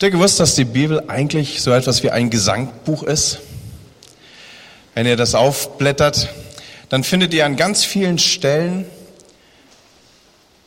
[0.00, 3.40] Habt ihr gewusst, dass die Bibel eigentlich so etwas wie ein Gesangbuch ist?
[4.94, 6.28] Wenn ihr das aufblättert,
[6.88, 8.86] dann findet ihr an ganz vielen Stellen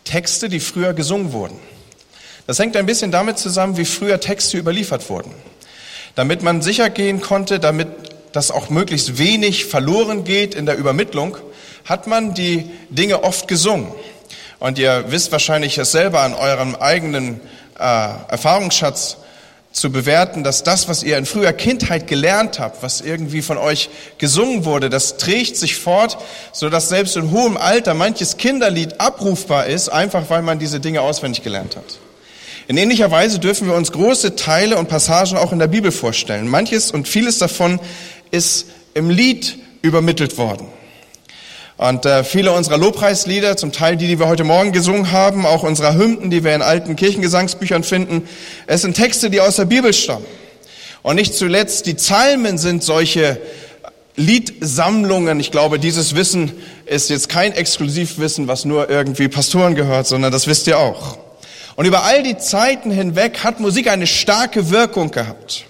[0.03, 1.57] Texte, die früher gesungen wurden.
[2.45, 5.33] Das hängt ein bisschen damit zusammen, wie früher Texte überliefert wurden.
[6.15, 7.87] Damit man sicher gehen konnte, damit
[8.33, 11.37] das auch möglichst wenig verloren geht in der Übermittlung,
[11.85, 13.93] hat man die Dinge oft gesungen.
[14.59, 17.39] Und ihr wisst wahrscheinlich es selber an eurem eigenen
[17.79, 19.15] äh, Erfahrungsschatz,
[19.71, 23.89] zu bewerten, dass das, was ihr in früher Kindheit gelernt habt, was irgendwie von euch
[24.17, 26.17] gesungen wurde, das trägt sich fort,
[26.51, 31.01] so dass selbst in hohem Alter manches Kinderlied abrufbar ist, einfach weil man diese Dinge
[31.01, 31.99] auswendig gelernt hat.
[32.67, 36.47] In ähnlicher Weise dürfen wir uns große Teile und Passagen auch in der Bibel vorstellen.
[36.47, 37.79] Manches und vieles davon
[38.29, 40.67] ist im Lied übermittelt worden.
[41.81, 45.63] Und äh, viele unserer Lobpreislieder, zum Teil die, die wir heute Morgen gesungen haben, auch
[45.63, 48.29] unserer Hymnen, die wir in alten Kirchengesangsbüchern finden,
[48.67, 50.27] es sind Texte, die aus der Bibel stammen.
[51.01, 53.41] Und nicht zuletzt die Psalmen sind solche
[54.15, 55.39] Liedsammlungen.
[55.39, 56.51] Ich glaube, dieses Wissen
[56.85, 61.17] ist jetzt kein Exklusivwissen, was nur irgendwie Pastoren gehört, sondern das wisst ihr auch.
[61.77, 65.65] Und über all die Zeiten hinweg hat Musik eine starke Wirkung gehabt.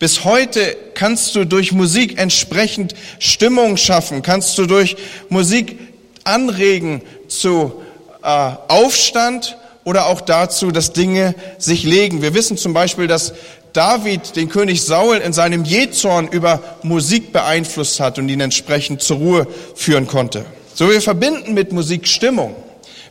[0.00, 4.96] Bis heute kannst du durch Musik entsprechend Stimmung schaffen, kannst du durch
[5.28, 5.78] Musik
[6.24, 7.82] anregen zu
[8.22, 12.22] äh, Aufstand oder auch dazu, dass Dinge sich legen.
[12.22, 13.34] Wir wissen zum Beispiel, dass
[13.74, 19.18] David den König Saul in seinem Jezorn über Musik beeinflusst hat und ihn entsprechend zur
[19.18, 20.46] Ruhe führen konnte.
[20.74, 22.56] So wir verbinden mit Musik Stimmung.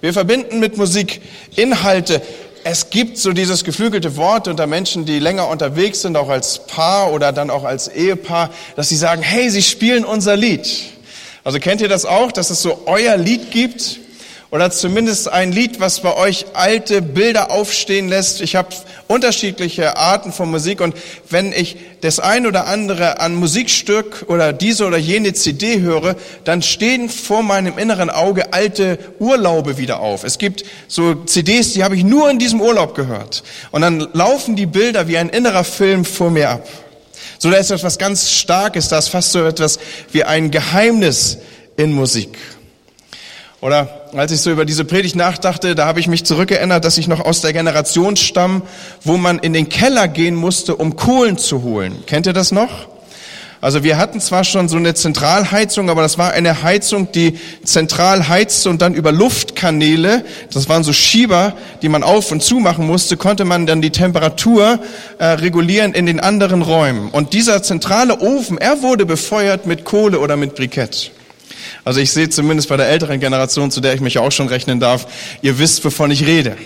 [0.01, 1.21] Wir verbinden mit Musik
[1.55, 2.23] Inhalte
[2.69, 7.11] es gibt so dieses geflügelte Wort unter Menschen, die länger unterwegs sind, auch als Paar
[7.11, 10.69] oder dann auch als Ehepaar, dass sie sagen, hey, sie spielen unser Lied.
[11.43, 13.97] Also kennt ihr das auch, dass es so euer Lied gibt?
[14.51, 18.41] Oder zumindest ein Lied, was bei euch alte Bilder aufstehen lässt.
[18.41, 18.69] Ich habe
[19.07, 20.95] unterschiedliche Arten von Musik und
[21.29, 26.63] wenn ich das ein oder andere an Musikstück oder diese oder jene CD höre, dann
[26.63, 30.23] stehen vor meinem inneren Auge alte Urlaube wieder auf.
[30.23, 34.55] Es gibt so CDs, die habe ich nur in diesem Urlaub gehört und dann laufen
[34.55, 36.67] die Bilder wie ein innerer Film vor mir ab.
[37.37, 39.77] So da ist etwas ganz Starkes, da ist fast so etwas
[40.11, 41.37] wie ein Geheimnis
[41.77, 42.35] in Musik.
[43.61, 47.07] Oder als ich so über diese Predigt nachdachte, da habe ich mich zurückgeändert, dass ich
[47.07, 48.61] noch aus der Generation stamm,
[49.03, 52.03] wo man in den Keller gehen musste, um Kohlen zu holen.
[52.05, 52.87] Kennt ihr das noch?
[53.61, 58.29] Also wir hatten zwar schon so eine Zentralheizung, aber das war eine Heizung, die zentral
[58.29, 62.87] heizte und dann über Luftkanäle, das waren so Schieber, die man auf und zu machen
[62.87, 64.79] musste, konnte man dann die Temperatur
[65.17, 67.09] äh, regulieren in den anderen Räumen.
[67.09, 71.11] Und dieser zentrale Ofen, er wurde befeuert mit Kohle oder mit Brikett.
[71.85, 74.79] Also ich sehe zumindest bei der älteren Generation, zu der ich mich auch schon rechnen
[74.79, 75.07] darf,
[75.41, 76.57] ihr wisst, wovon ich rede.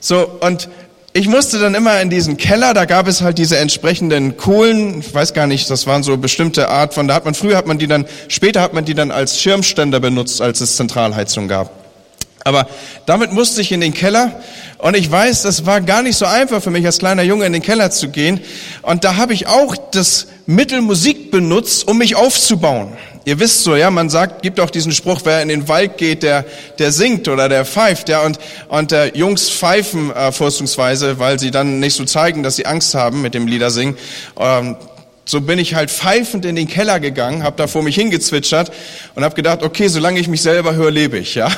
[0.00, 0.68] So, und
[1.12, 5.12] ich musste dann immer in diesen Keller, da gab es halt diese entsprechenden Kohlen, ich
[5.12, 7.78] weiß gar nicht, das waren so bestimmte Art von, da hat man, früher hat man
[7.78, 11.72] die dann, später hat man die dann als Schirmständer benutzt, als es Zentralheizung gab.
[12.44, 12.68] Aber
[13.04, 14.40] damit musste ich in den Keller
[14.78, 17.52] und ich weiß, das war gar nicht so einfach für mich als kleiner Junge in
[17.52, 18.40] den Keller zu gehen.
[18.82, 22.92] Und da habe ich auch das Mittel Musik benutzt, um mich aufzubauen.
[23.28, 26.22] Ihr wisst so, ja, man sagt, gibt auch diesen Spruch, wer in den Wald geht,
[26.22, 26.46] der,
[26.78, 31.50] der singt oder der pfeift, ja, und, und äh, Jungs pfeifen äh, vorzugsweise, weil sie
[31.50, 33.98] dann nicht so zeigen, dass sie Angst haben mit dem Liedersingen.
[34.40, 34.76] Ähm,
[35.26, 38.72] so bin ich halt pfeifend in den Keller gegangen, habe da vor mich hingezwitschert
[39.14, 41.50] und habe gedacht, okay, solange ich mich selber höre, lebe ich, ja.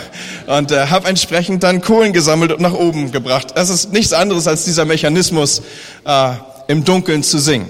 [0.49, 3.53] Und äh, habe entsprechend dann Kohlen gesammelt und nach oben gebracht.
[3.55, 5.63] Das ist nichts anderes als dieser Mechanismus,
[6.05, 6.33] äh,
[6.67, 7.69] im Dunkeln zu singen.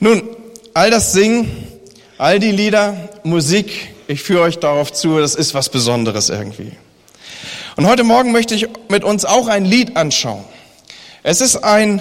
[0.00, 0.22] Nun,
[0.74, 1.71] all das Singen
[2.22, 6.70] All die Lieder, Musik, ich führe euch darauf zu, das ist was Besonderes irgendwie.
[7.74, 10.44] Und heute Morgen möchte ich mit uns auch ein Lied anschauen.
[11.24, 12.00] Es ist ein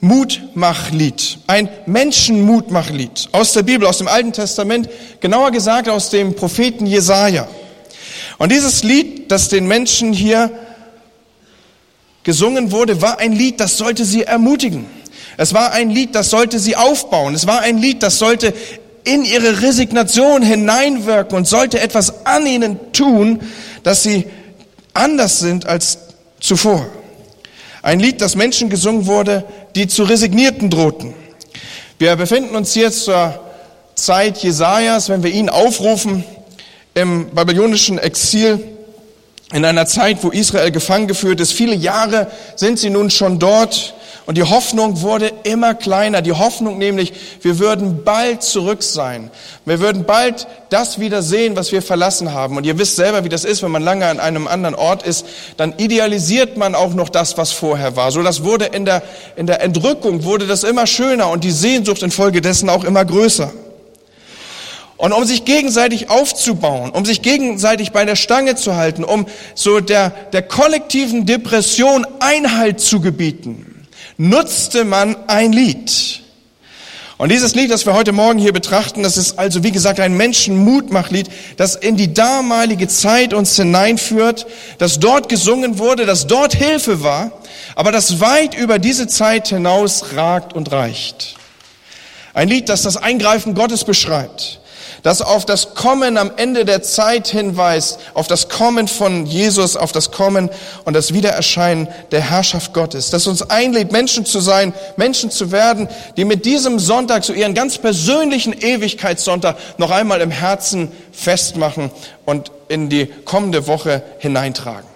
[0.00, 6.84] Mutmachlied, ein Menschenmutmachlied aus der Bibel, aus dem Alten Testament, genauer gesagt aus dem Propheten
[6.84, 7.48] Jesaja.
[8.36, 10.50] Und dieses Lied, das den Menschen hier
[12.22, 14.84] gesungen wurde, war ein Lied, das sollte sie ermutigen.
[15.38, 17.34] Es war ein Lied, das sollte sie aufbauen.
[17.34, 18.52] Es war ein Lied, das sollte
[19.04, 23.40] in ihre Resignation hineinwirken und sollte etwas an ihnen tun,
[23.82, 24.26] dass sie
[24.94, 25.98] anders sind als
[26.40, 26.86] zuvor.
[27.82, 31.14] Ein Lied, das Menschen gesungen wurde, die zu Resignierten drohten.
[31.98, 33.38] Wir befinden uns hier zur
[33.94, 36.24] Zeit Jesajas, wenn wir ihn aufrufen,
[36.94, 38.64] im babylonischen Exil,
[39.52, 41.52] in einer Zeit, wo Israel gefangen geführt ist.
[41.52, 43.94] Viele Jahre sind sie nun schon dort
[44.26, 46.22] Und die Hoffnung wurde immer kleiner.
[46.22, 47.12] Die Hoffnung nämlich,
[47.42, 49.30] wir würden bald zurück sein.
[49.66, 52.56] Wir würden bald das wieder sehen, was wir verlassen haben.
[52.56, 55.26] Und ihr wisst selber, wie das ist, wenn man lange an einem anderen Ort ist,
[55.58, 58.10] dann idealisiert man auch noch das, was vorher war.
[58.12, 59.02] So das wurde in der,
[59.36, 63.52] in der Entrückung wurde das immer schöner und die Sehnsucht infolgedessen auch immer größer.
[64.96, 69.80] Und um sich gegenseitig aufzubauen, um sich gegenseitig bei der Stange zu halten, um so
[69.80, 73.73] der, der kollektiven Depression Einhalt zu gebieten,
[74.16, 76.20] nutzte man ein Lied.
[77.16, 80.16] Und dieses Lied, das wir heute Morgen hier betrachten, das ist also wie gesagt ein
[80.16, 84.46] Menschenmutmachlied, das in die damalige Zeit uns hineinführt,
[84.78, 87.30] das dort gesungen wurde, das dort Hilfe war,
[87.76, 91.36] aber das weit über diese Zeit hinaus ragt und reicht.
[92.34, 94.60] Ein Lied, das das Eingreifen Gottes beschreibt,
[95.04, 99.92] das auf das Kommen am Ende der Zeit hinweist, auf das Kommen von Jesus, auf
[99.92, 100.48] das Kommen
[100.86, 105.88] und das Wiedererscheinen der Herrschaft Gottes, das uns einlädt, Menschen zu sein, Menschen zu werden,
[106.16, 111.90] die mit diesem Sonntag, so ihren ganz persönlichen Ewigkeitssonntag, noch einmal im Herzen festmachen
[112.24, 114.88] und in die kommende Woche hineintragen.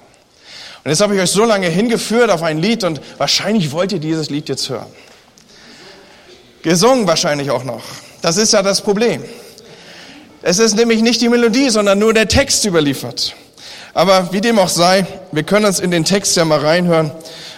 [0.84, 4.00] Und jetzt habe ich euch so lange hingeführt auf ein Lied und wahrscheinlich wollt ihr
[4.00, 4.86] dieses Lied jetzt hören.
[6.62, 7.82] Gesungen wahrscheinlich auch noch.
[8.22, 9.22] Das ist ja das Problem.
[10.40, 13.34] Es ist nämlich nicht die Melodie, sondern nur der Text überliefert.
[13.92, 17.10] Aber wie dem auch sei, wir können uns in den Text ja mal reinhören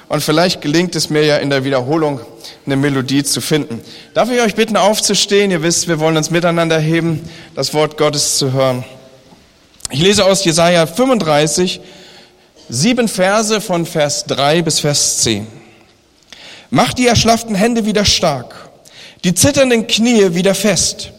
[0.08, 2.20] und vielleicht gelingt es mir ja in der Wiederholung
[2.64, 3.82] eine Melodie zu finden.
[4.14, 5.50] Darf ich euch bitten aufzustehen?
[5.50, 8.82] Ihr wisst, wir wollen uns miteinander heben, das Wort Gottes zu hören.
[9.90, 11.80] Ich lese aus Jesaja 35,
[12.70, 15.46] sieben Verse von Vers 3 bis Vers 10.
[16.70, 18.54] Macht die erschlafften Hände wieder stark,
[19.24, 21.12] die zitternden Knie wieder fest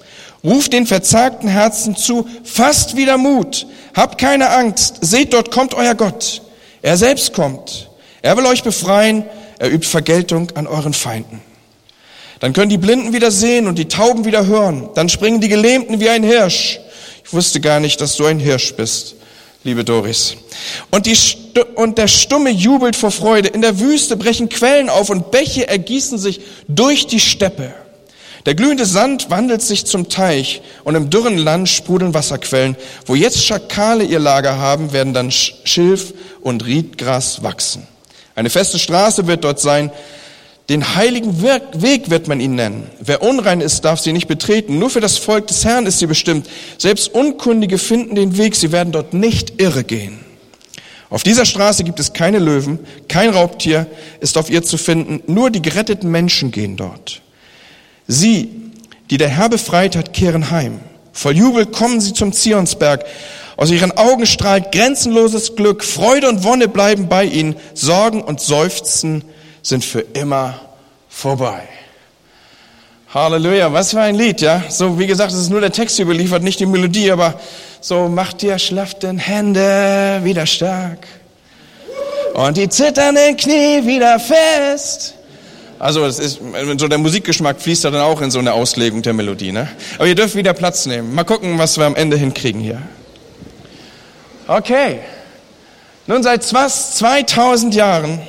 [0.43, 5.93] Ruft den verzagten Herzen zu, fasst wieder Mut, habt keine Angst, seht, dort kommt euer
[5.93, 6.41] Gott.
[6.81, 7.89] Er selbst kommt.
[8.23, 9.25] Er will euch befreien,
[9.59, 11.41] er übt Vergeltung an euren Feinden.
[12.39, 14.89] Dann können die Blinden wieder sehen und die Tauben wieder hören.
[14.95, 16.79] Dann springen die Gelähmten wie ein Hirsch.
[17.23, 19.15] Ich wusste gar nicht, dass du ein Hirsch bist,
[19.63, 20.35] liebe Doris.
[20.89, 21.15] Und, die,
[21.75, 23.49] und der Stumme jubelt vor Freude.
[23.49, 27.73] In der Wüste brechen Quellen auf und Bäche ergießen sich durch die Steppe.
[28.45, 32.75] Der glühende Sand wandelt sich zum Teich und im dürren Land sprudeln Wasserquellen.
[33.05, 37.87] Wo jetzt Schakale ihr Lager haben, werden dann Schilf und Riedgras wachsen.
[38.33, 39.91] Eine feste Straße wird dort sein.
[40.69, 42.89] Den heiligen Weg wird man ihn nennen.
[42.99, 44.79] Wer unrein ist, darf sie nicht betreten.
[44.79, 46.47] Nur für das Volk des Herrn ist sie bestimmt.
[46.77, 48.55] Selbst Unkundige finden den Weg.
[48.55, 50.19] Sie werden dort nicht irre gehen.
[51.11, 52.79] Auf dieser Straße gibt es keine Löwen,
[53.09, 53.85] kein Raubtier
[54.21, 55.21] ist auf ihr zu finden.
[55.27, 57.21] Nur die geretteten Menschen gehen dort.
[58.11, 58.49] Sie,
[59.09, 60.81] die der Herr befreit hat, kehren heim.
[61.13, 63.05] Voll Jubel kommen sie zum Zionsberg.
[63.55, 65.81] Aus ihren Augen strahlt grenzenloses Glück.
[65.81, 67.55] Freude und Wonne bleiben bei ihnen.
[67.73, 69.23] Sorgen und Seufzen
[69.61, 70.59] sind für immer
[71.07, 71.61] vorbei.
[73.13, 74.63] Halleluja, was für ein Lied, ja?
[74.67, 77.39] So, wie gesagt, es ist nur der Text überliefert, nicht die Melodie, aber
[77.79, 81.07] so macht dir schlafften Hände wieder stark
[82.33, 85.15] und die zitternden Knie wieder fest.
[85.81, 86.39] Also es ist,
[86.77, 89.51] so der Musikgeschmack fließt da dann auch in so eine Auslegung der Melodie.
[89.51, 89.67] Ne?
[89.95, 91.15] Aber ihr dürft wieder Platz nehmen.
[91.15, 92.83] Mal gucken, was wir am Ende hinkriegen hier.
[94.45, 94.99] Okay.
[96.05, 98.21] Nun seit fast 2000 Jahren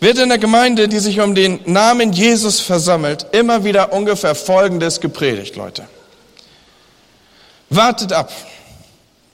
[0.00, 5.02] wird in der Gemeinde, die sich um den Namen Jesus versammelt, immer wieder ungefähr Folgendes
[5.02, 5.86] gepredigt, Leute.
[7.68, 8.32] Wartet ab.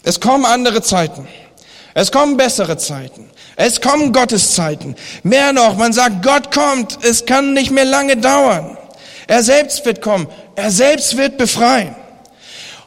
[0.03, 1.29] Es kommen andere Zeiten.
[1.95, 3.31] Es kommen bessere Zeiten.
[3.63, 4.97] Es kommen Gotteszeiten.
[5.23, 7.05] Mehr noch, man sagt, Gott kommt.
[7.05, 8.79] Es kann nicht mehr lange dauern.
[9.27, 10.29] Er selbst wird kommen.
[10.57, 11.95] Er selbst wird befreien.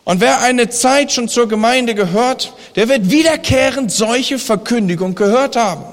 [0.04, 5.86] Und wer eine Zeit schon zur Gemeinde gehört, der wird wiederkehrend solche Verkündigung gehört haben.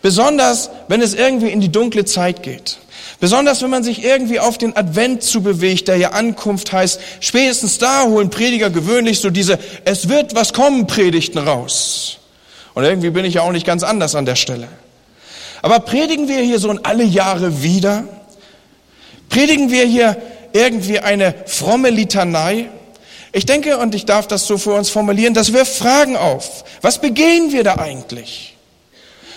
[0.00, 2.78] Besonders, wenn es irgendwie in die dunkle Zeit geht.
[3.18, 7.00] Besonders, wenn man sich irgendwie auf den Advent zubewegt, der ja Ankunft heißt.
[7.18, 12.20] Spätestens da holen Prediger gewöhnlich so diese Es wird was kommen Predigten raus.
[12.76, 14.68] Und irgendwie bin ich ja auch nicht ganz anders an der Stelle.
[15.62, 18.04] Aber predigen wir hier so in alle Jahre wieder?
[19.30, 20.18] Predigen wir hier
[20.52, 22.68] irgendwie eine fromme Litanei?
[23.32, 26.64] Ich denke, und ich darf das so für uns formulieren, das wirft Fragen auf.
[26.82, 28.54] Was begehen wir da eigentlich?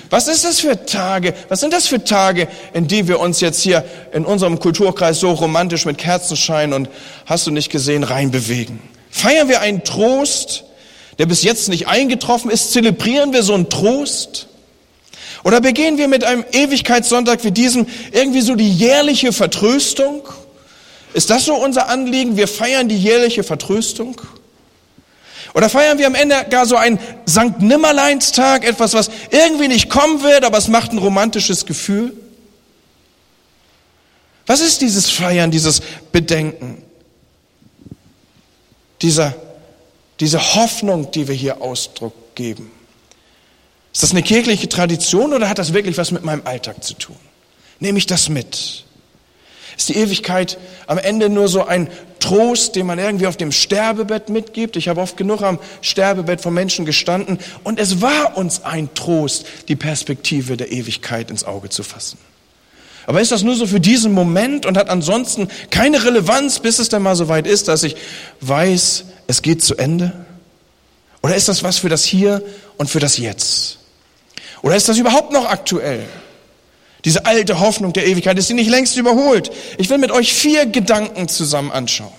[0.09, 1.33] Was ist das für Tage?
[1.47, 5.31] Was sind das für Tage, in die wir uns jetzt hier in unserem Kulturkreis so
[5.31, 6.89] romantisch mit Kerzenschein und
[7.25, 8.81] hast du nicht gesehen reinbewegen?
[9.09, 10.65] Feiern wir einen Trost,
[11.19, 12.71] der bis jetzt nicht eingetroffen ist?
[12.71, 14.47] Zelebrieren wir so einen Trost?
[15.43, 20.27] Oder begehen wir mit einem Ewigkeitssonntag wie diesem irgendwie so die jährliche Vertröstung?
[21.13, 22.37] Ist das so unser Anliegen?
[22.37, 24.19] Wir feiern die jährliche Vertröstung?
[25.53, 30.21] Oder feiern wir am Ende gar so einen Sankt Nimmerleinstag, etwas, was irgendwie nicht kommen
[30.23, 32.13] wird, aber es macht ein romantisches Gefühl?
[34.45, 36.83] Was ist dieses Feiern, dieses Bedenken?
[39.01, 39.35] Dieser,
[40.19, 42.71] diese Hoffnung, die wir hier Ausdruck geben.
[43.93, 47.15] Ist das eine kirchliche Tradition oder hat das wirklich was mit meinem Alltag zu tun?
[47.79, 48.85] Nehme ich das mit?
[49.77, 50.57] Ist die Ewigkeit
[50.87, 54.75] am Ende nur so ein Trost, den man irgendwie auf dem Sterbebett mitgibt?
[54.75, 59.45] Ich habe oft genug am Sterbebett von Menschen gestanden und es war uns ein Trost,
[59.69, 62.17] die Perspektive der Ewigkeit ins Auge zu fassen.
[63.09, 66.89] Aber ist das nur so für diesen Moment und hat ansonsten keine Relevanz, bis es
[66.89, 67.95] dann mal so weit ist, dass ich
[68.41, 70.11] weiß, es geht zu Ende?
[71.23, 72.43] Oder ist das was für das Hier
[72.77, 73.79] und für das Jetzt?
[74.61, 76.05] Oder ist das überhaupt noch aktuell?
[77.03, 79.49] Diese alte Hoffnung der Ewigkeit, ist sie nicht längst überholt?
[79.79, 82.13] Ich will mit euch vier Gedanken zusammen anschauen,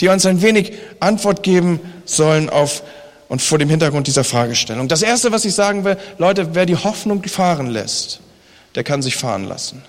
[0.00, 2.84] die uns ein wenig Antwort geben sollen auf
[3.26, 4.86] und vor dem Hintergrund dieser Fragestellung.
[4.86, 8.20] Das erste, was ich sagen will, Leute, wer die Hoffnung fahren lässt,
[8.76, 9.82] der kann sich fahren lassen.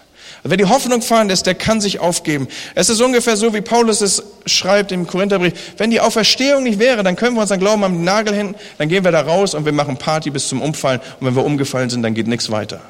[0.43, 2.47] Wer die Hoffnung fahren lässt, der kann sich aufgeben.
[2.73, 5.53] Es ist ungefähr so, wie Paulus es schreibt im Korintherbrief.
[5.77, 9.03] Wenn die Auferstehung nicht wäre, dann können wir unseren Glauben am Nagel hin, dann gehen
[9.03, 10.99] wir da raus und wir machen Party bis zum Umfallen.
[11.19, 12.81] Und wenn wir umgefallen sind, dann geht nichts weiter.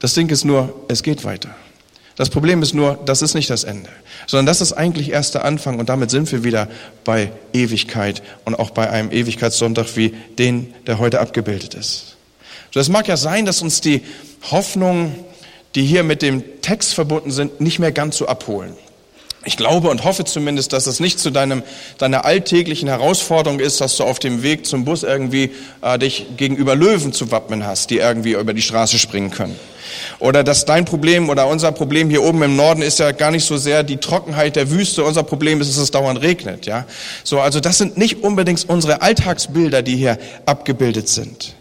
[0.00, 1.50] Das Ding ist nur, es geht weiter.
[2.16, 3.88] Das Problem ist nur, das ist nicht das Ende,
[4.26, 6.68] sondern das ist eigentlich erst der Anfang und damit sind wir wieder
[7.04, 12.16] bei Ewigkeit und auch bei einem Ewigkeitssonntag wie den, der heute abgebildet ist.
[12.70, 14.02] So, es mag ja sein, dass uns die
[14.50, 15.14] Hoffnungen,
[15.74, 18.74] die hier mit dem Text verbunden sind, nicht mehr ganz so abholen.
[19.44, 21.64] Ich glaube und hoffe zumindest, dass es nicht zu deinem,
[21.98, 26.76] deiner alltäglichen Herausforderung ist, dass du auf dem Weg zum Bus irgendwie äh, dich gegenüber
[26.76, 29.58] Löwen zu wappnen hast, die irgendwie über die Straße springen können.
[30.20, 33.44] Oder dass dein Problem oder unser Problem hier oben im Norden ist ja gar nicht
[33.44, 35.02] so sehr die Trockenheit der Wüste.
[35.02, 36.86] Unser Problem ist, dass es dauernd regnet, ja.
[37.24, 41.54] So, also das sind nicht unbedingt unsere Alltagsbilder, die hier abgebildet sind.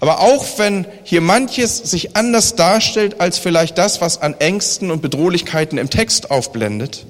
[0.00, 5.02] Aber auch wenn hier manches sich anders darstellt als vielleicht das, was an Ängsten und
[5.02, 7.06] Bedrohlichkeiten im Text aufblendet,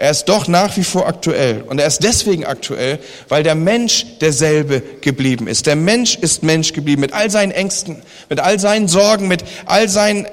[0.00, 1.62] er ist doch nach wie vor aktuell.
[1.62, 5.66] Und er ist deswegen aktuell, weil der Mensch derselbe geblieben ist.
[5.66, 9.88] Der Mensch ist Mensch geblieben mit all seinen Ängsten, mit all seinen Sorgen, mit all
[9.88, 10.28] seinen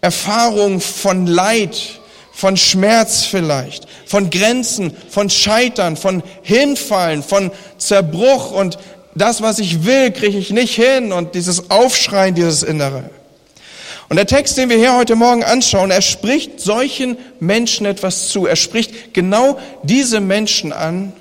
[0.00, 2.00] Erfahrungen von Leid,
[2.32, 8.76] von Schmerz vielleicht, von Grenzen, von Scheitern, von Hinfallen, von Zerbruch und
[9.14, 13.10] das, was ich will, kriege ich nicht hin und dieses Aufschreien, dieses Innere.
[14.08, 18.46] Und der Text, den wir hier heute Morgen anschauen, er spricht solchen Menschen etwas zu.
[18.46, 21.12] Er spricht genau diese Menschen an,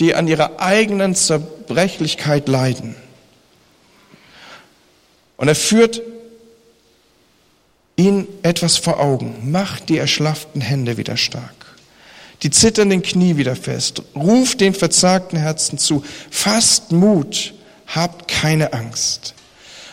[0.00, 2.96] die an ihrer eigenen Zerbrechlichkeit leiden.
[5.36, 6.02] Und er führt
[7.94, 9.50] ihnen etwas vor Augen.
[9.52, 11.57] Macht die erschlafften Hände wieder stark.
[12.42, 14.02] Die zitternden Knie wieder fest.
[14.14, 16.04] Ruft den verzagten Herzen zu.
[16.30, 17.54] Fasst Mut.
[17.86, 19.34] Habt keine Angst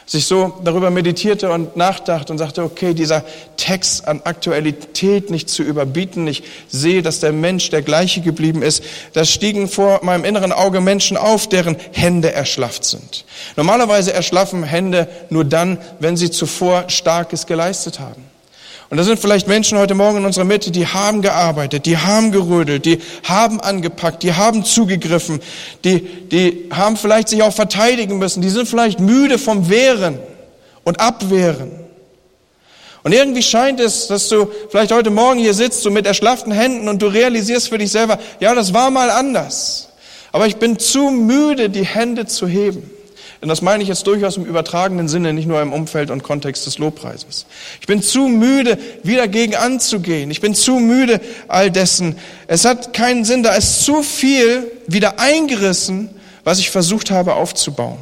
[0.05, 3.25] als ich so darüber meditierte und nachdachte und sagte, okay, dieser
[3.57, 8.83] Text an Aktualität nicht zu überbieten, ich sehe, dass der Mensch der gleiche geblieben ist,
[9.13, 13.25] da stiegen vor meinem inneren Auge Menschen auf, deren Hände erschlafft sind.
[13.55, 18.23] Normalerweise erschlaffen Hände nur dann, wenn sie zuvor Starkes geleistet haben.
[18.95, 22.31] Und da sind vielleicht Menschen heute Morgen in unserer Mitte, die haben gearbeitet, die haben
[22.31, 25.41] gerödelt, die haben angepackt, die haben zugegriffen,
[25.83, 30.17] die, die haben vielleicht sich auch verteidigen müssen, die sind vielleicht müde vom Wehren
[30.85, 31.71] und Abwehren.
[33.03, 36.87] Und irgendwie scheint es, dass du vielleicht heute Morgen hier sitzt, so mit erschlafften Händen
[36.87, 39.89] und du realisierst für dich selber, ja, das war mal anders.
[40.31, 42.89] Aber ich bin zu müde, die Hände zu heben.
[43.41, 46.65] Denn das meine ich jetzt durchaus im übertragenen Sinne, nicht nur im Umfeld und Kontext
[46.65, 47.45] des Lobpreises.
[47.81, 50.31] Ich bin zu müde, wieder gegen anzugehen.
[50.31, 52.17] Ich bin zu müde all dessen.
[52.47, 56.09] Es hat keinen Sinn, da ist zu viel wieder eingerissen,
[56.43, 57.97] was ich versucht habe aufzubauen.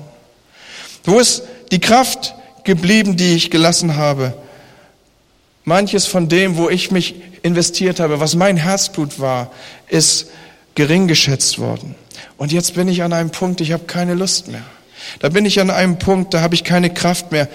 [1.03, 4.33] Wo ist die Kraft geblieben, die ich gelassen habe?
[5.65, 9.51] Manches von dem, wo ich mich investiert habe, was mein Herzblut war,
[9.87, 10.27] ist
[10.75, 11.95] gering geschätzt worden.
[12.37, 14.63] Und jetzt bin ich an einem Punkt, ich habe keine Lust mehr.
[15.19, 17.47] Da bin ich an einem Punkt, da habe ich keine Kraft mehr.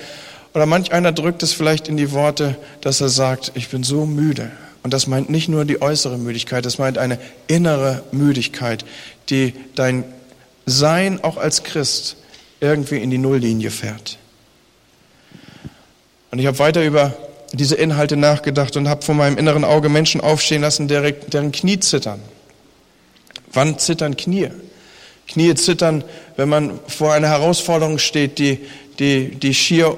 [0.54, 4.06] Oder manch einer drückt es vielleicht in die Worte, dass er sagt, ich bin so
[4.06, 4.50] müde.
[4.82, 8.84] Und das meint nicht nur die äußere Müdigkeit, das meint eine innere Müdigkeit,
[9.28, 10.04] die dein
[10.66, 12.16] Sein auch als Christ
[12.60, 14.18] irgendwie in die Nulllinie fährt.
[16.30, 17.16] Und ich habe weiter über
[17.52, 22.20] diese Inhalte nachgedacht und habe vor meinem inneren Auge Menschen aufstehen lassen, deren Knie zittern.
[23.52, 24.50] Wann zittern Knie?
[25.28, 26.04] Knie zittern,
[26.36, 28.58] wenn man vor einer Herausforderung steht, die,
[28.98, 29.96] die, die schier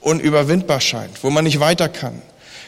[0.00, 2.20] unüberwindbar scheint, wo man nicht weiter kann.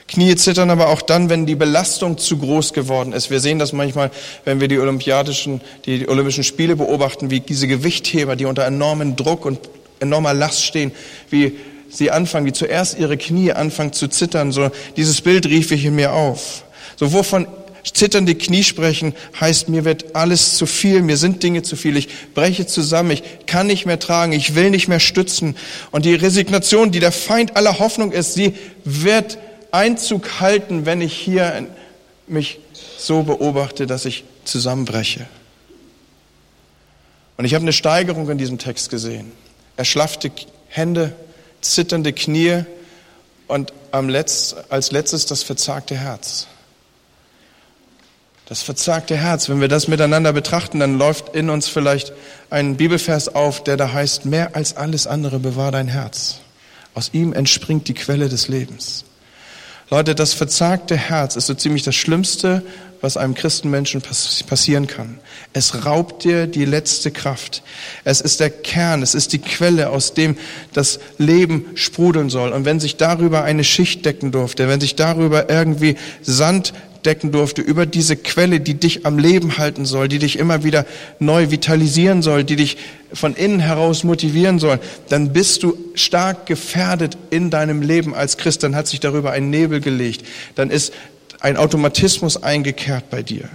[0.07, 3.31] Knie zittern aber auch dann, wenn die Belastung zu groß geworden ist.
[3.31, 4.11] Wir sehen das manchmal,
[4.45, 9.47] wenn wir die olympiadischen, die Olympischen Spiele beobachten, wie diese Gewichtheber, die unter enormen Druck
[9.47, 9.61] und
[10.01, 10.93] enormer Last stehen,
[11.31, 11.57] wie
[11.89, 14.53] sie anfangen, wie zuerst ihre Knie anfangen zu zittern.
[14.53, 16.65] So, dieses Bild rief ich in mir auf.
[16.97, 17.47] So, wovon
[17.93, 22.09] zitternde Knie sprechen, heißt, mir wird alles zu viel, mir sind Dinge zu viel, ich
[22.35, 25.57] breche zusammen, ich kann nicht mehr tragen, ich will nicht mehr stützen.
[25.91, 29.39] Und die Resignation, die der Feind aller Hoffnung ist, sie wird
[29.71, 31.67] Einzug halten, wenn ich hier
[32.27, 32.59] mich
[32.97, 35.27] so beobachte, dass ich zusammenbreche.
[37.37, 39.33] Und ich habe eine Steigerung in diesem Text gesehen.
[39.77, 40.31] Erschlaffte
[40.69, 41.15] Hände,
[41.61, 42.65] zitternde Knie
[43.49, 46.47] und am Letz, als letztes das verzagte Herz.
[48.47, 52.13] Das verzagte Herz, wenn wir das miteinander betrachten, dann läuft in uns vielleicht
[52.51, 56.41] ein Bibelvers auf, der da heißt, mehr als alles andere bewahr dein Herz.
[56.95, 59.05] Aus ihm entspringt die Quelle des Lebens.
[59.91, 62.63] Leute, das verzagte Herz ist so ziemlich das Schlimmste,
[63.01, 65.19] was einem Christenmenschen passieren kann.
[65.53, 67.63] Es raubt dir die letzte Kraft.
[68.03, 70.39] Es ist der Kern, es ist die Quelle, aus dem
[70.73, 72.53] das Leben sprudeln soll.
[72.53, 76.73] Und wenn sich darüber eine Schicht decken durfte, wenn sich darüber irgendwie Sand
[77.07, 80.87] decken durfte, über diese Quelle, die dich am Leben halten soll, die dich immer wieder
[81.19, 82.77] neu vitalisieren soll, die dich
[83.13, 88.63] von innen heraus motivieren soll, dann bist du stark gefährdet in deinem Leben als Christ.
[88.63, 90.27] Dann hat sich darüber ein Nebel gelegt.
[90.55, 90.93] Dann ist
[91.41, 93.49] ein Automatismus eingekehrt bei dir.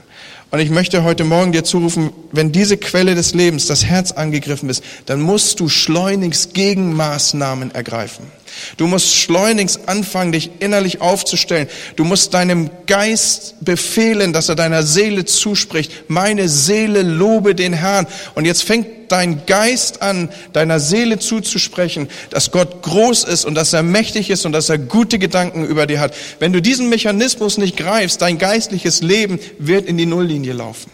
[0.51, 4.69] Und ich möchte heute Morgen dir zurufen, wenn diese Quelle des Lebens, das Herz angegriffen
[4.69, 8.25] ist, dann musst du schleunigst Gegenmaßnahmen ergreifen.
[8.77, 11.67] Du musst schleunigst anfangen, dich innerlich aufzustellen.
[11.95, 15.91] Du musst deinem Geist befehlen, dass er deiner Seele zuspricht.
[16.07, 18.07] Meine Seele lobe den Herrn.
[18.35, 23.73] Und jetzt fängt dein Geist an, deiner Seele zuzusprechen, dass Gott groß ist und dass
[23.73, 26.13] er mächtig ist und dass er gute Gedanken über dir hat.
[26.39, 30.91] Wenn du diesen Mechanismus nicht greifst, dein geistliches Leben wird in die Nulllinie laufen.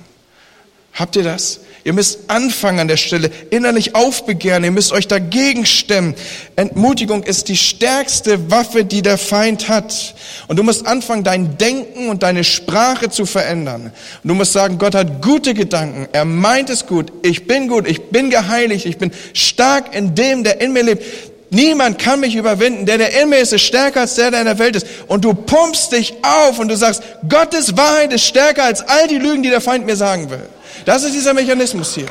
[0.93, 1.59] Habt ihr das?
[1.85, 6.15] Ihr müsst anfangen an der Stelle, innerlich aufbegehren, ihr müsst euch dagegen stemmen.
[6.55, 10.15] Entmutigung ist die stärkste Waffe, die der Feind hat.
[10.47, 13.91] Und du musst anfangen, dein Denken und deine Sprache zu verändern.
[14.23, 17.87] Und du musst sagen, Gott hat gute Gedanken, er meint es gut, ich bin gut,
[17.87, 21.03] ich bin geheiligt, ich bin stark in dem, der in mir lebt.
[21.51, 22.87] Niemand kann mich überwinden.
[22.87, 24.87] Der, der in mir ist, ist stärker als der, der in der Welt ist.
[25.05, 29.19] Und du pumpst dich auf und du sagst, Gottes Wahrheit ist stärker als all die
[29.19, 30.49] Lügen, die der Feind mir sagen will.
[30.85, 32.07] Das ist dieser Mechanismus hier.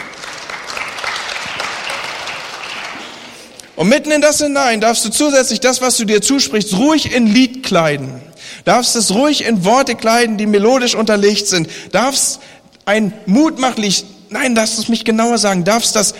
[3.76, 7.26] Und mitten in das hinein darfst du zusätzlich das, was du dir zusprichst, ruhig in
[7.26, 8.20] Lied kleiden.
[8.64, 11.68] Darfst es ruhig in Worte kleiden, die melodisch unterlegt sind.
[11.92, 12.40] Darfst
[12.84, 16.14] ein Mutmachlied, nein, du es mich genauer sagen, darfst das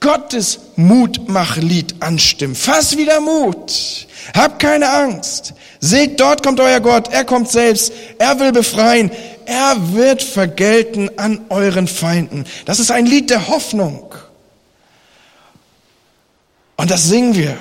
[0.00, 2.54] Gottes Mutmachlied anstimmen.
[2.54, 4.06] Fass wieder Mut.
[4.34, 5.54] Hab keine Angst.
[5.80, 7.12] Seht, dort kommt euer Gott.
[7.12, 7.92] Er kommt selbst.
[8.18, 9.10] Er will befreien.
[9.48, 12.44] Er wird vergelten an euren Feinden.
[12.66, 14.14] Das ist ein Lied der Hoffnung.
[16.76, 17.56] Und das singen wir.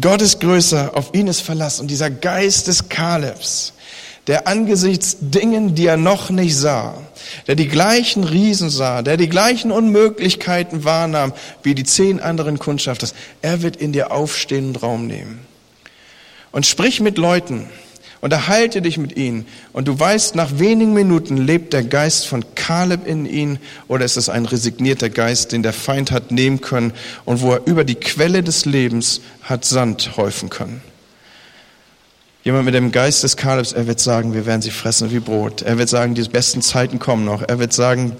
[0.00, 1.78] Gott ist größer, auf ihn ist Verlass.
[1.78, 3.72] Und dieser Geist des Kalebs,
[4.26, 6.94] der angesichts Dingen, die er noch nicht sah,
[7.46, 11.32] der die gleichen Riesen sah, der die gleichen Unmöglichkeiten wahrnahm
[11.62, 13.06] wie die zehn anderen Kundschafter,
[13.42, 15.46] er wird in dir aufstehen und Raum nehmen.
[16.50, 17.68] Und sprich mit Leuten,
[18.22, 23.04] Unterhalte dich mit ihnen und du weißt, nach wenigen Minuten lebt der Geist von Kaleb
[23.04, 23.58] in ihnen
[23.88, 26.92] oder ist es ein resignierter Geist, den der Feind hat nehmen können
[27.24, 30.82] und wo er über die Quelle des Lebens hat Sand häufen können.
[32.44, 35.62] Jemand mit dem Geist des Kalebs, er wird sagen, wir werden sie fressen wie Brot.
[35.62, 37.42] Er wird sagen, die besten Zeiten kommen noch.
[37.42, 38.12] Er wird sagen,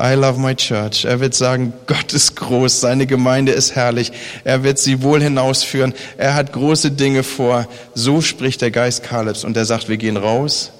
[0.00, 1.04] I love my church.
[1.04, 4.12] Er wird sagen, Gott ist groß, seine Gemeinde ist herrlich.
[4.44, 5.92] Er wird sie wohl hinausführen.
[6.16, 7.68] Er hat große Dinge vor.
[7.94, 10.70] So spricht der Geist Kalebs und er sagt, wir gehen raus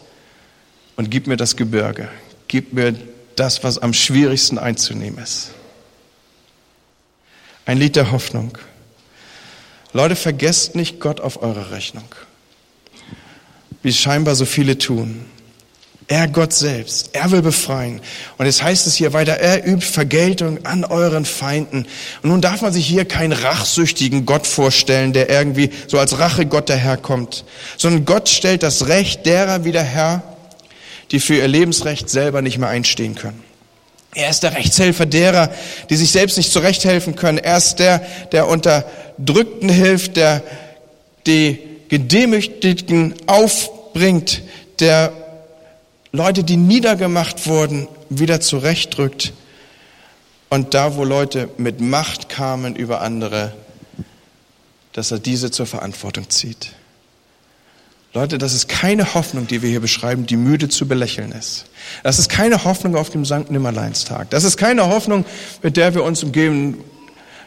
[0.95, 2.09] und gib mir das Gebirge.
[2.47, 2.95] Gib mir
[3.35, 5.51] das, was am schwierigsten einzunehmen ist.
[7.67, 8.57] Ein Lied der Hoffnung.
[9.93, 12.09] Leute, vergesst nicht Gott auf eurer Rechnung.
[13.83, 15.25] Wie scheinbar so viele tun.
[16.11, 17.11] Er Gott selbst.
[17.13, 18.01] Er will befreien.
[18.39, 21.87] Und jetzt heißt es hier weiter, er übt Vergeltung an euren Feinden.
[22.23, 26.71] Und nun darf man sich hier keinen rachsüchtigen Gott vorstellen, der irgendwie so als Rachegott
[26.71, 27.45] daherkommt,
[27.77, 30.23] sondern Gott stellt das Recht derer wieder her,
[31.11, 33.45] die für ihr Lebensrecht selber nicht mehr einstehen können.
[34.15, 35.51] Er ist der Rechtshelfer derer,
[35.91, 37.37] die sich selbst nicht zurechthelfen können.
[37.37, 38.01] Er ist der,
[38.33, 40.43] der Unterdrückten hilft, der
[41.27, 41.59] die
[41.91, 44.41] Gedemütigten aufbringt,
[44.81, 45.13] der
[46.13, 49.33] Leute, die niedergemacht wurden, wieder zurechtdrückt.
[50.49, 53.53] Und da, wo Leute mit Macht kamen über andere,
[54.93, 56.73] dass er diese zur Verantwortung zieht.
[58.15, 61.67] Leute, das ist keine Hoffnung, die wir hier beschreiben, die müde zu belächeln ist.
[62.03, 64.31] Das ist keine Hoffnung auf dem Sankt Nimmerleinstag.
[64.31, 65.27] Das ist keine Hoffnung,
[65.63, 66.83] mit der wir uns umgeben,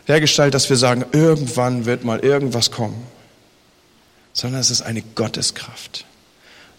[0.08, 3.04] der Gestalt, dass wir sagen, irgendwann wird mal irgendwas kommen.
[4.34, 6.06] Sondern es ist eine Gotteskraft.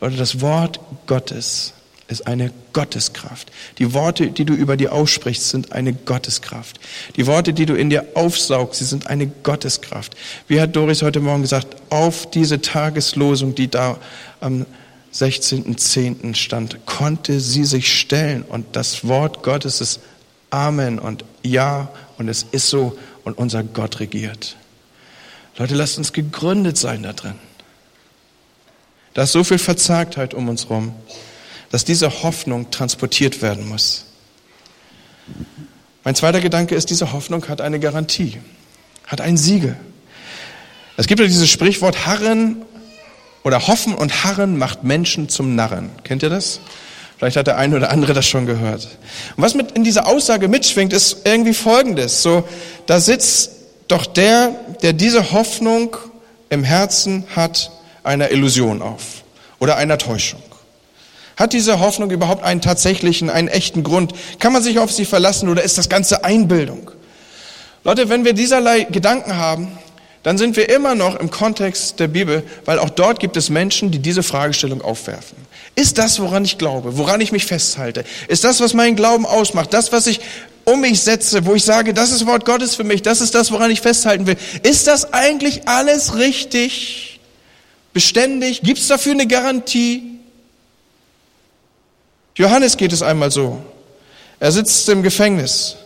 [0.02, 1.74] Leute, das Wort Gottes
[2.08, 3.52] ist eine Gotteskraft.
[3.78, 6.80] Die Worte, die du über dir aussprichst, sind eine Gotteskraft.
[7.14, 10.16] Die Worte, die du in dir aufsaugst, sie sind eine Gotteskraft.
[10.48, 13.96] Wie hat Doris heute Morgen gesagt, auf diese Tageslosung, die da
[14.40, 14.66] am
[15.14, 16.34] 16.10.
[16.34, 20.00] stand, konnte sie sich stellen und das Wort Gottes ist
[20.50, 24.56] Amen und Ja und es ist so und unser Gott regiert.
[25.58, 27.34] Leute, lasst uns gegründet sein da drin.
[29.14, 30.94] Da ist so viel Verzagtheit um uns rum
[31.72, 34.04] dass diese Hoffnung transportiert werden muss.
[36.04, 38.38] Mein zweiter Gedanke ist, diese Hoffnung hat eine Garantie,
[39.06, 39.76] hat ein Siegel.
[40.98, 42.62] Es gibt ja dieses Sprichwort, Harren
[43.42, 45.90] oder Hoffen und Harren macht Menschen zum Narren.
[46.04, 46.60] Kennt ihr das?
[47.16, 48.98] Vielleicht hat der eine oder andere das schon gehört.
[49.36, 52.22] Und was mit in dieser Aussage mitschwingt, ist irgendwie Folgendes.
[52.22, 52.46] So,
[52.84, 53.52] da sitzt
[53.88, 54.50] doch der,
[54.82, 55.96] der diese Hoffnung
[56.50, 57.70] im Herzen hat,
[58.04, 59.22] einer Illusion auf
[59.58, 60.42] oder einer Täuschung.
[61.36, 64.12] Hat diese Hoffnung überhaupt einen tatsächlichen, einen echten Grund?
[64.38, 66.90] Kann man sich auf sie verlassen oder ist das Ganze Einbildung?
[67.84, 69.78] Leute, wenn wir dieserlei Gedanken haben,
[70.22, 73.90] dann sind wir immer noch im Kontext der Bibel, weil auch dort gibt es Menschen,
[73.90, 75.36] die diese Fragestellung aufwerfen.
[75.74, 78.04] Ist das, woran ich glaube, woran ich mich festhalte?
[78.28, 79.72] Ist das, was meinen Glauben ausmacht?
[79.72, 80.20] Das, was ich
[80.64, 83.50] um mich setze, wo ich sage, das ist Wort Gottes für mich, das ist das,
[83.50, 84.36] woran ich festhalten will.
[84.62, 87.11] Ist das eigentlich alles richtig?
[87.92, 88.62] Beständig?
[88.62, 90.18] Gibt es dafür eine Garantie?
[92.36, 93.62] Johannes geht es einmal so.
[94.40, 95.76] Er sitzt im Gefängnis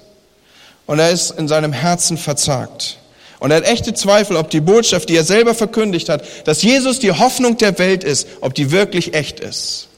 [0.86, 2.98] und er ist in seinem Herzen verzagt.
[3.38, 6.98] Und er hat echte Zweifel, ob die Botschaft, die er selber verkündigt hat, dass Jesus
[7.00, 9.88] die Hoffnung der Welt ist, ob die wirklich echt ist.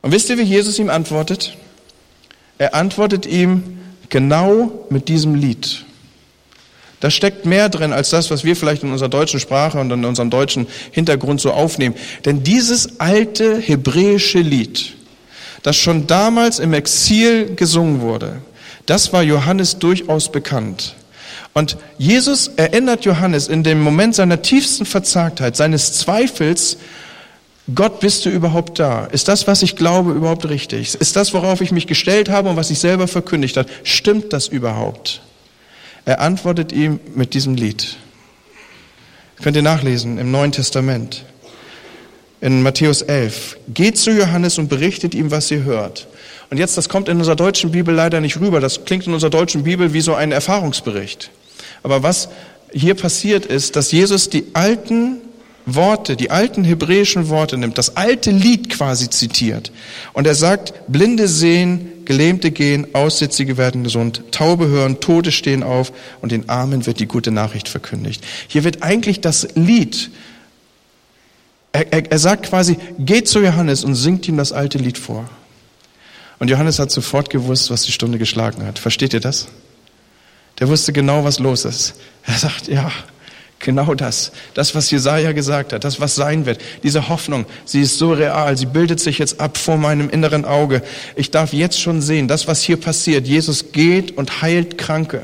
[0.00, 1.56] Und wisst ihr, wie Jesus ihm antwortet?
[2.58, 5.84] Er antwortet ihm genau mit diesem Lied.
[7.00, 10.04] Da steckt mehr drin als das, was wir vielleicht in unserer deutschen Sprache und in
[10.04, 11.94] unserem deutschen Hintergrund so aufnehmen.
[12.24, 14.94] Denn dieses alte hebräische Lied,
[15.62, 18.40] das schon damals im Exil gesungen wurde,
[18.86, 20.94] das war Johannes durchaus bekannt.
[21.52, 26.76] Und Jesus erinnert Johannes in dem Moment seiner tiefsten Verzagtheit, seines Zweifels,
[27.74, 29.06] Gott, bist du überhaupt da?
[29.06, 30.94] Ist das, was ich glaube, überhaupt richtig?
[30.94, 34.46] Ist das, worauf ich mich gestellt habe und was ich selber verkündigt habe, stimmt das
[34.46, 35.20] überhaupt?
[36.06, 37.96] Er antwortet ihm mit diesem Lied.
[39.42, 41.24] könnt ihr nachlesen im Neuen Testament.
[42.40, 43.56] In Matthäus 11.
[43.74, 46.06] Geht zu Johannes und berichtet ihm, was ihr hört.
[46.48, 48.60] Und jetzt, das kommt in unserer deutschen Bibel leider nicht rüber.
[48.60, 51.30] Das klingt in unserer deutschen Bibel wie so ein Erfahrungsbericht.
[51.82, 52.28] Aber was
[52.72, 55.16] hier passiert ist, dass Jesus die alten
[55.64, 59.72] Worte, die alten hebräischen Worte nimmt, das alte Lied quasi zitiert.
[60.12, 65.92] Und er sagt, Blinde sehen, Gelähmte gehen, Aussätzige werden gesund, Taube hören, Tote stehen auf
[66.22, 68.24] und den Armen wird die gute Nachricht verkündigt.
[68.48, 70.10] Hier wird eigentlich das Lied,
[71.76, 75.28] er, er, er sagt quasi, geht zu Johannes und singt ihm das alte Lied vor.
[76.38, 78.78] Und Johannes hat sofort gewusst, was die Stunde geschlagen hat.
[78.78, 79.48] Versteht ihr das?
[80.58, 81.94] Der wusste genau, was los ist.
[82.24, 82.90] Er sagt, ja,
[83.58, 84.32] Genau das.
[84.54, 86.60] Das, was Jesaja gesagt hat, das, was sein wird.
[86.82, 88.56] Diese Hoffnung, sie ist so real.
[88.56, 90.82] Sie bildet sich jetzt ab vor meinem inneren Auge.
[91.16, 93.26] Ich darf jetzt schon sehen, das, was hier passiert.
[93.26, 95.22] Jesus geht und heilt Kranke.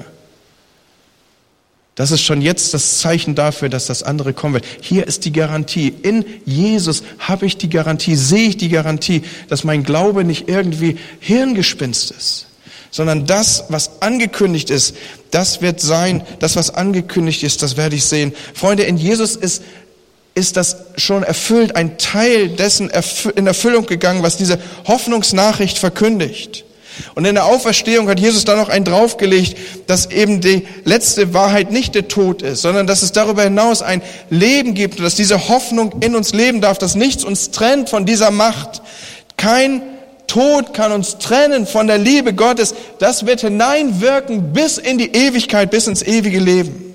[1.95, 4.65] Das ist schon jetzt das Zeichen dafür, dass das andere kommen wird.
[4.81, 5.93] Hier ist die Garantie.
[6.03, 10.97] In Jesus habe ich die Garantie, sehe ich die Garantie, dass mein Glaube nicht irgendwie
[11.21, 12.47] Hirngespinst ist
[12.93, 14.95] sondern das, was angekündigt ist,
[15.33, 18.35] das wird sein, das, was angekündigt ist, das werde ich sehen.
[18.55, 19.63] Freunde, in Jesus ist,
[20.35, 22.91] ist das schon erfüllt, ein Teil dessen
[23.35, 26.65] in Erfüllung gegangen, was diese Hoffnungsnachricht verkündigt.
[27.15, 31.71] Und in der Auferstehung hat Jesus da noch einen draufgelegt, dass eben die letzte Wahrheit
[31.71, 36.03] nicht der Tod ist, sondern dass es darüber hinaus ein Leben gibt dass diese Hoffnung
[36.03, 38.83] in uns leben darf, dass nichts uns trennt von dieser Macht.
[39.39, 39.81] Kein
[40.33, 42.75] Tod kann uns trennen von der Liebe Gottes.
[42.99, 46.95] Das wird hineinwirken bis in die Ewigkeit, bis ins ewige Leben.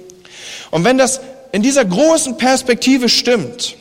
[0.72, 1.22] Und wenn das
[1.52, 3.76] in dieser großen Perspektive stimmt,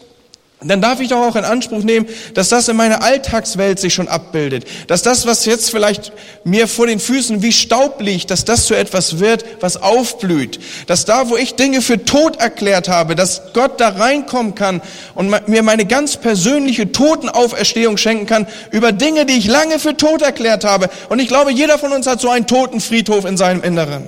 [0.61, 4.09] dann darf ich doch auch in Anspruch nehmen, dass das in meiner Alltagswelt sich schon
[4.09, 4.65] abbildet.
[4.87, 6.13] Dass das, was jetzt vielleicht
[6.45, 10.59] mir vor den Füßen wie Staub liegt, dass das zu etwas wird, was aufblüht.
[10.87, 14.81] Dass da, wo ich Dinge für tot erklärt habe, dass Gott da reinkommen kann
[15.15, 20.23] und mir meine ganz persönliche Totenauferstehung schenken kann über Dinge, die ich lange für tot
[20.23, 20.89] erklärt habe.
[21.11, 24.05] Und ich glaube, jeder von uns hat so einen Totenfriedhof in seinem Inneren.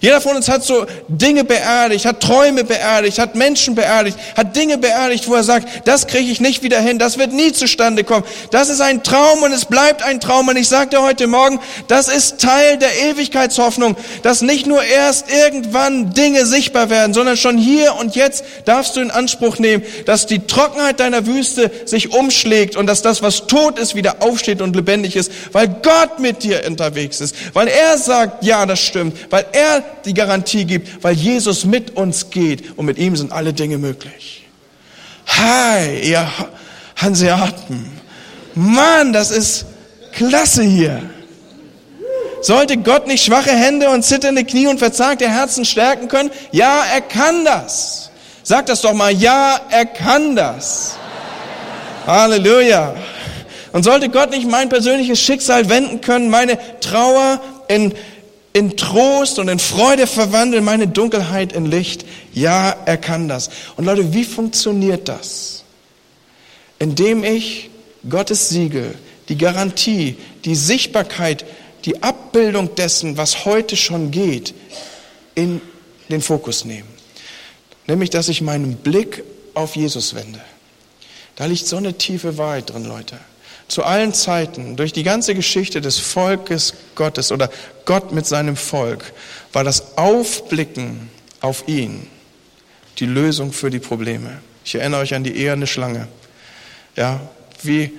[0.00, 4.78] Jeder von uns hat so Dinge beerdigt, hat Träume beerdigt, hat Menschen beerdigt, hat Dinge
[4.78, 8.24] beerdigt, wo er sagt, das kriege ich nicht wieder hin, das wird nie zustande kommen.
[8.50, 10.48] Das ist ein Traum und es bleibt ein Traum.
[10.48, 16.14] Und ich sagte heute Morgen, das ist Teil der Ewigkeitshoffnung, dass nicht nur erst irgendwann
[16.14, 20.38] Dinge sichtbar werden, sondern schon hier und jetzt darfst du in Anspruch nehmen, dass die
[20.38, 25.14] Trockenheit deiner Wüste sich umschlägt und dass das, was tot ist, wieder aufsteht und lebendig
[25.14, 29.84] ist, weil Gott mit dir unterwegs ist, weil er sagt, ja, das stimmt, weil er
[30.06, 34.41] die Garantie gibt, weil Jesus mit uns geht und mit ihm sind alle Dinge möglich.
[35.26, 36.26] Hi, ihr
[36.96, 38.00] Hanseaten.
[38.54, 39.66] Mann, das ist
[40.12, 41.02] klasse hier.
[42.42, 46.30] Sollte Gott nicht schwache Hände und zitternde Knie und verzagte Herzen stärken können?
[46.50, 48.10] Ja, er kann das.
[48.42, 49.12] Sag das doch mal.
[49.12, 50.96] Ja, er kann das.
[52.06, 52.94] Halleluja.
[53.72, 57.94] Und sollte Gott nicht mein persönliches Schicksal wenden können, meine Trauer in,
[58.52, 62.04] in Trost und in Freude verwandeln, meine Dunkelheit in Licht?
[62.32, 63.50] Ja, er kann das.
[63.76, 65.64] Und Leute, wie funktioniert das?
[66.78, 67.70] Indem ich
[68.08, 68.94] Gottes Siegel,
[69.28, 71.44] die Garantie, die Sichtbarkeit,
[71.84, 74.54] die Abbildung dessen, was heute schon geht,
[75.34, 75.60] in
[76.08, 76.86] den Fokus nehme.
[77.86, 80.40] Nämlich, dass ich meinen Blick auf Jesus wende.
[81.36, 83.18] Da liegt so eine tiefe Wahrheit drin, Leute.
[83.72, 87.48] Zu allen Zeiten, durch die ganze Geschichte des Volkes Gottes oder
[87.86, 89.14] Gott mit seinem Volk,
[89.54, 91.08] war das Aufblicken
[91.40, 92.06] auf ihn
[92.98, 94.42] die Lösung für die Probleme.
[94.62, 96.06] Ich erinnere euch an die eherne Schlange.
[96.96, 97.18] Ja,
[97.62, 97.92] wie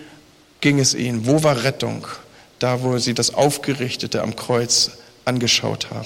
[0.62, 1.26] ging es ihnen?
[1.26, 2.06] Wo war Rettung?
[2.60, 4.92] Da, wo sie das Aufgerichtete am Kreuz
[5.26, 6.06] angeschaut haben.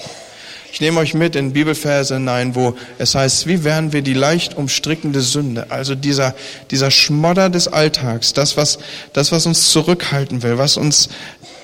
[0.72, 4.56] Ich nehme euch mit in Bibelverse hinein, wo es heißt, wie werden wir die leicht
[4.56, 6.34] umstrickende Sünde, also dieser,
[6.70, 8.78] dieser Schmodder des Alltags, das was,
[9.12, 11.08] das, was uns zurückhalten will, was uns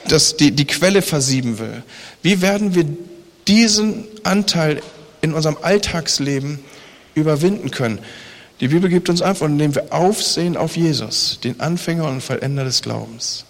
[0.08, 1.82] das, die, die Quelle versieben will,
[2.22, 2.86] wie werden wir
[3.46, 4.82] diesen Anteil
[5.20, 6.60] in unserem Alltagsleben
[7.14, 7.98] überwinden können.
[8.60, 12.82] Die Bibel gibt uns einfach, indem wir aufsehen auf Jesus, den Anfänger und Vollender des
[12.82, 13.44] Glaubens.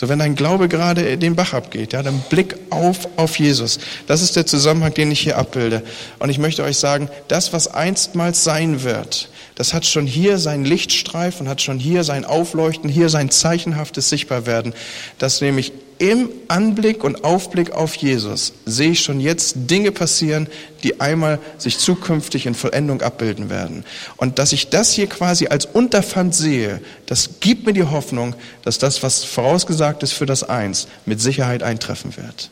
[0.00, 3.80] So, wenn dein Glaube gerade den Bach abgeht, ja, dann Blick auf, auf Jesus.
[4.06, 5.82] Das ist der Zusammenhang, den ich hier abbilde.
[6.20, 10.64] Und ich möchte euch sagen, das, was einstmals sein wird, das hat schon hier seinen
[10.64, 14.72] Lichtstreif und hat schon hier sein Aufleuchten, hier sein zeichenhaftes Sichtbarwerden,
[15.18, 20.48] dass nämlich im Anblick und Aufblick auf Jesus sehe ich schon jetzt Dinge passieren,
[20.82, 23.84] die einmal sich zukünftig in Vollendung abbilden werden.
[24.16, 28.78] Und dass ich das hier quasi als Unterpfand sehe, das gibt mir die Hoffnung, dass
[28.78, 32.50] das, was vorausgesagt ist für das Eins, mit Sicherheit eintreffen wird.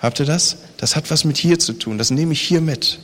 [0.00, 0.58] Habt ihr das?
[0.76, 1.96] Das hat was mit hier zu tun.
[1.96, 2.98] Das nehme ich hier mit.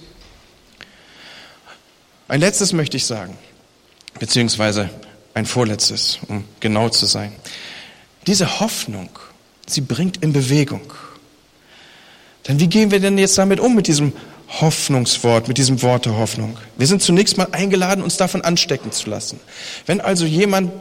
[2.28, 3.36] Ein letztes möchte ich sagen,
[4.18, 4.90] beziehungsweise
[5.34, 7.32] ein vorletztes, um genau zu sein.
[8.26, 9.08] Diese Hoffnung,
[9.70, 10.92] sie bringt in Bewegung.
[12.48, 14.12] Denn wie gehen wir denn jetzt damit um, mit diesem
[14.60, 16.56] Hoffnungswort, mit diesem Wort der Hoffnung?
[16.76, 19.38] Wir sind zunächst mal eingeladen, uns davon anstecken zu lassen.
[19.86, 20.72] Wenn also jemand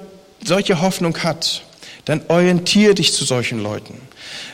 [0.44, 1.64] solche Hoffnung hat,
[2.06, 3.96] dann orientiere dich zu solchen Leuten.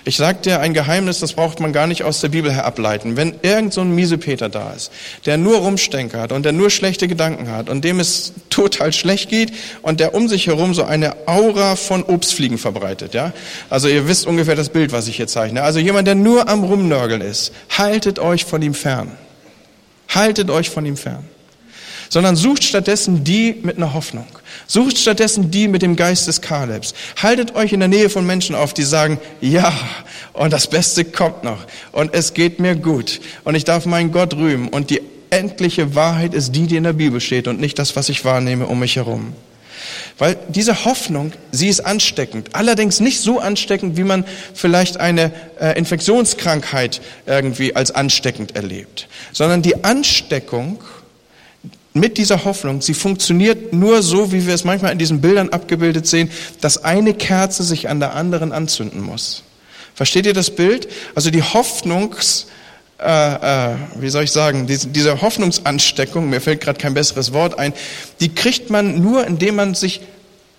[0.03, 3.17] Ich sage dir ein Geheimnis, das braucht man gar nicht aus der Bibel herableiten.
[3.17, 4.91] Wenn irgend so ein Miesepeter da ist,
[5.25, 9.51] der nur rumstenkert und der nur schlechte Gedanken hat und dem es total schlecht geht
[9.81, 13.33] und der um sich herum so eine Aura von Obstfliegen verbreitet, ja?
[13.69, 15.63] Also ihr wisst ungefähr das Bild, was ich hier zeichne.
[15.63, 19.11] Also jemand, der nur am Rumnörgeln ist, haltet euch von ihm fern.
[20.09, 21.27] Haltet euch von ihm fern
[22.09, 24.27] sondern sucht stattdessen die mit einer Hoffnung.
[24.67, 26.93] Sucht stattdessen die mit dem Geist des Kalebs.
[27.21, 29.73] Haltet euch in der Nähe von Menschen auf, die sagen, ja,
[30.33, 34.35] und das Beste kommt noch, und es geht mir gut, und ich darf meinen Gott
[34.35, 37.95] rühmen, und die endliche Wahrheit ist die, die in der Bibel steht, und nicht das,
[37.95, 39.33] was ich wahrnehme um mich herum.
[40.17, 42.55] Weil diese Hoffnung, sie ist ansteckend.
[42.55, 49.07] Allerdings nicht so ansteckend, wie man vielleicht eine äh, Infektionskrankheit irgendwie als ansteckend erlebt.
[49.33, 50.79] Sondern die Ansteckung
[51.95, 56.05] mit dieser Hoffnung, sie funktioniert nur so, wie wir es manchmal in diesen Bildern abgebildet
[56.05, 56.29] sehen,
[56.59, 59.43] dass eine Kerze sich an der anderen anzünden muss.
[59.93, 60.89] Versteht ihr das Bild?
[61.15, 62.47] Also die Hoffnungs,
[62.99, 67.57] äh, äh, wie soll ich sagen, diese, diese Hoffnungsansteckung, mir fällt gerade kein besseres Wort
[67.57, 67.73] ein,
[68.19, 70.01] die kriegt man nur, indem man sich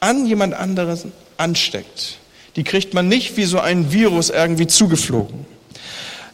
[0.01, 1.05] an jemand anderes
[1.37, 2.17] ansteckt.
[2.57, 5.45] Die kriegt man nicht wie so ein Virus irgendwie zugeflogen.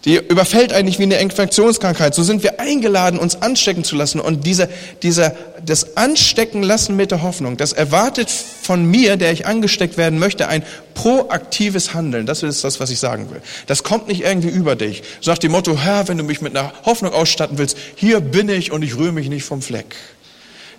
[0.05, 2.13] Die überfällt eigentlich wie eine Infektionskrankheit.
[2.15, 4.21] So sind wir eingeladen, uns anstecken zu lassen.
[4.21, 4.69] Und dieser,
[5.03, 10.19] dieser, das Anstecken lassen mit der Hoffnung, das erwartet von mir, der ich angesteckt werden
[10.19, 12.27] möchte, ein proaktives Handeln.
[12.27, 13.43] Das ist das, was ich sagen will.
[13.69, 15.05] Das kommt nicht irgendwie über dich.
[15.21, 18.49] So nach dem Motto, Herr, wenn du mich mit einer Hoffnung ausstatten willst, hier bin
[18.49, 19.95] ich und ich rühre mich nicht vom Fleck.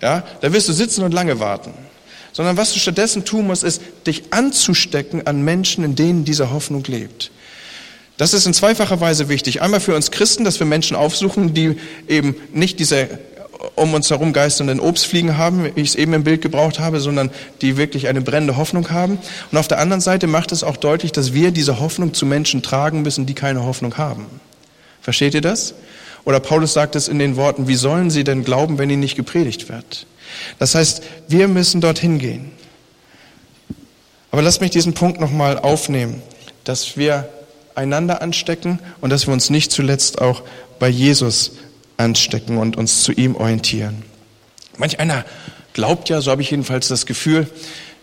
[0.02, 1.74] Ja, da wirst du sitzen und lange warten.
[2.34, 6.84] Sondern was du stattdessen tun musst, ist, dich anzustecken an Menschen, in denen diese Hoffnung
[6.84, 7.32] lebt.
[8.18, 9.62] Das ist in zweifacher Weise wichtig.
[9.62, 13.10] Einmal für uns Christen, dass wir Menschen aufsuchen, die eben nicht diese
[13.76, 17.32] um uns herum geisternden Obstfliegen haben, wie ich es eben im Bild gebraucht habe, sondern
[17.62, 19.18] die wirklich eine brennende Hoffnung haben.
[19.52, 22.62] Und auf der anderen Seite macht es auch deutlich, dass wir diese Hoffnung zu Menschen
[22.62, 24.26] tragen müssen, die keine Hoffnung haben.
[25.02, 25.76] Versteht ihr das?
[26.26, 29.16] Oder Paulus sagt es in den Worten, wie sollen sie denn glauben, wenn ihnen nicht
[29.16, 30.06] gepredigt wird?
[30.60, 32.52] Das heißt, wir müssen dorthin gehen.
[34.32, 36.22] Aber lasst mich diesen Punkt nochmal aufnehmen,
[36.64, 37.30] dass wir
[37.76, 40.44] einander anstecken und dass wir uns nicht zuletzt auch
[40.80, 41.54] bei Jesus
[41.98, 44.04] anstecken und uns zu ihm orientieren.
[44.78, 45.26] Manch einer
[45.74, 47.48] glaubt ja, so habe ich jedenfalls das Gefühl,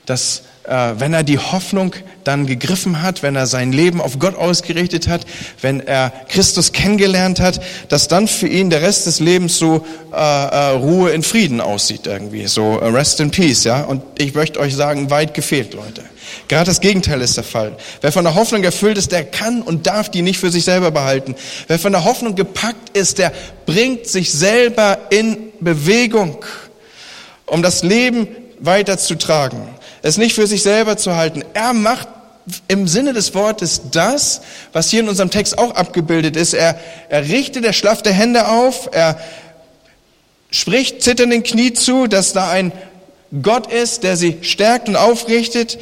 [0.07, 1.94] dass wenn er die Hoffnung
[2.25, 5.23] dann gegriffen hat, wenn er sein Leben auf Gott ausgerichtet hat,
[5.61, 10.16] wenn er Christus kennengelernt hat, dass dann für ihn der Rest des Lebens so äh,
[10.16, 13.83] äh, Ruhe in Frieden aussieht irgendwie, so äh, Rest in Peace, ja.
[13.83, 16.05] Und ich möchte euch sagen, weit gefehlt, Leute.
[16.49, 17.77] Gerade das Gegenteil ist der Fall.
[18.01, 20.90] Wer von der Hoffnung erfüllt ist, der kann und darf die nicht für sich selber
[20.90, 21.35] behalten.
[21.66, 23.33] Wer von der Hoffnung gepackt ist, der
[23.66, 26.44] bringt sich selber in Bewegung,
[27.46, 28.29] um das Leben
[28.61, 29.61] weiterzutragen.
[30.03, 31.45] Es nicht für sich selber zu halten.
[31.55, 32.09] Er macht
[32.69, 34.41] im Sinne des Wortes das,
[34.73, 36.55] was hier in unserem Text auch abgebildet ist.
[36.55, 39.21] Er, er richtet, er schlafft der Hände auf, er
[40.51, 42.73] spricht zitternden Knie zu, dass da ein
[43.43, 45.79] Gott ist, der sie stärkt und aufrichtet.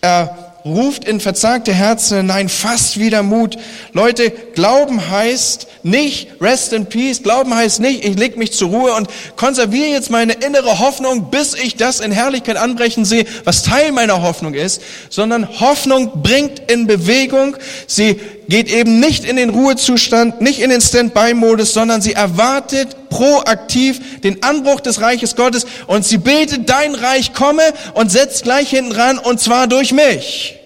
[0.00, 3.56] Er ruft in verzagte Herzen hinein, fast wieder Mut.
[3.92, 7.22] Leute, Glauben heißt nicht rest in peace.
[7.22, 11.54] Glauben heißt nicht, ich leg mich zur Ruhe und konserviere jetzt meine innere Hoffnung, bis
[11.54, 16.86] ich das in Herrlichkeit anbrechen sehe, was Teil meiner Hoffnung ist, sondern Hoffnung bringt in
[16.86, 17.56] Bewegung.
[17.86, 24.20] Sie geht eben nicht in den Ruhezustand, nicht in den Standby-Modus, sondern sie erwartet proaktiv
[24.20, 27.62] den Anbruch des Reiches Gottes und sie betet, dein Reich komme
[27.94, 30.56] und setzt gleich hinten ran und zwar durch mich.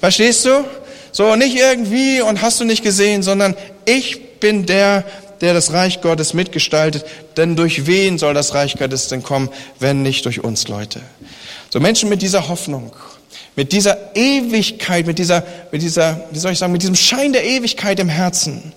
[0.00, 0.64] Verstehst du?
[1.12, 3.54] So, nicht irgendwie und hast du nicht gesehen, sondern
[3.84, 5.04] ich bin der,
[5.40, 7.04] der das Reich Gottes mitgestaltet.
[7.36, 11.00] Denn durch wen soll das Reich Gottes denn kommen, wenn nicht durch uns Leute?
[11.70, 12.92] So Menschen mit dieser Hoffnung,
[13.54, 17.44] mit dieser Ewigkeit, mit dieser, mit dieser, wie soll ich sagen, mit diesem Schein der
[17.44, 18.72] Ewigkeit im Herzen,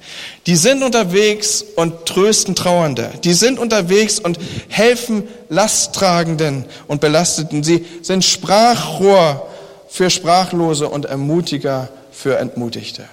[0.48, 3.10] die sind unterwegs und trösten Trauernde.
[3.24, 7.64] Die sind unterwegs und helfen Lasttragenden und Belasteten.
[7.64, 9.48] Sie sind Sprachrohr
[9.88, 13.06] für Sprachlose und Ermutiger für Entmutigte.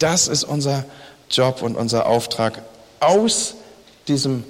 [0.00, 0.84] Das ist unser
[1.30, 2.62] Job und unser Auftrag
[2.98, 3.54] aus
[4.08, 4.42] diesem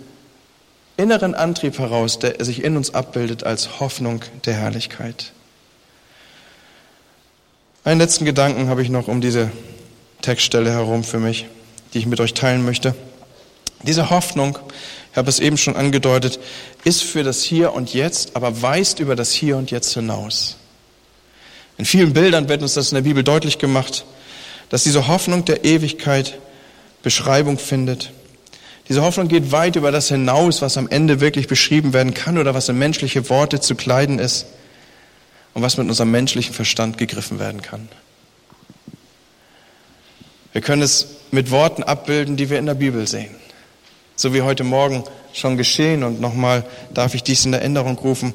[0.96, 5.32] inneren Antrieb heraus, der sich in uns abbildet als Hoffnung der Herrlichkeit.
[7.88, 9.50] Einen letzten Gedanken habe ich noch um diese
[10.20, 11.46] Textstelle herum für mich,
[11.94, 12.94] die ich mit euch teilen möchte.
[13.82, 14.58] Diese Hoffnung,
[15.10, 16.38] ich habe es eben schon angedeutet,
[16.84, 20.58] ist für das Hier und Jetzt, aber weist über das Hier und Jetzt hinaus.
[21.78, 24.04] In vielen Bildern wird uns das in der Bibel deutlich gemacht,
[24.68, 26.38] dass diese Hoffnung der Ewigkeit
[27.02, 28.10] Beschreibung findet.
[28.90, 32.52] Diese Hoffnung geht weit über das hinaus, was am Ende wirklich beschrieben werden kann oder
[32.52, 34.44] was in menschliche Worte zu kleiden ist
[35.54, 37.88] und was mit unserem menschlichen Verstand gegriffen werden kann.
[40.52, 43.34] Wir können es mit Worten abbilden, die wir in der Bibel sehen.
[44.16, 48.34] So wie heute Morgen schon geschehen und nochmal darf ich dies in Erinnerung rufen.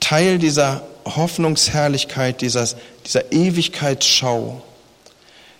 [0.00, 2.68] Teil dieser Hoffnungsherrlichkeit, dieser,
[3.06, 4.62] dieser Ewigkeitsschau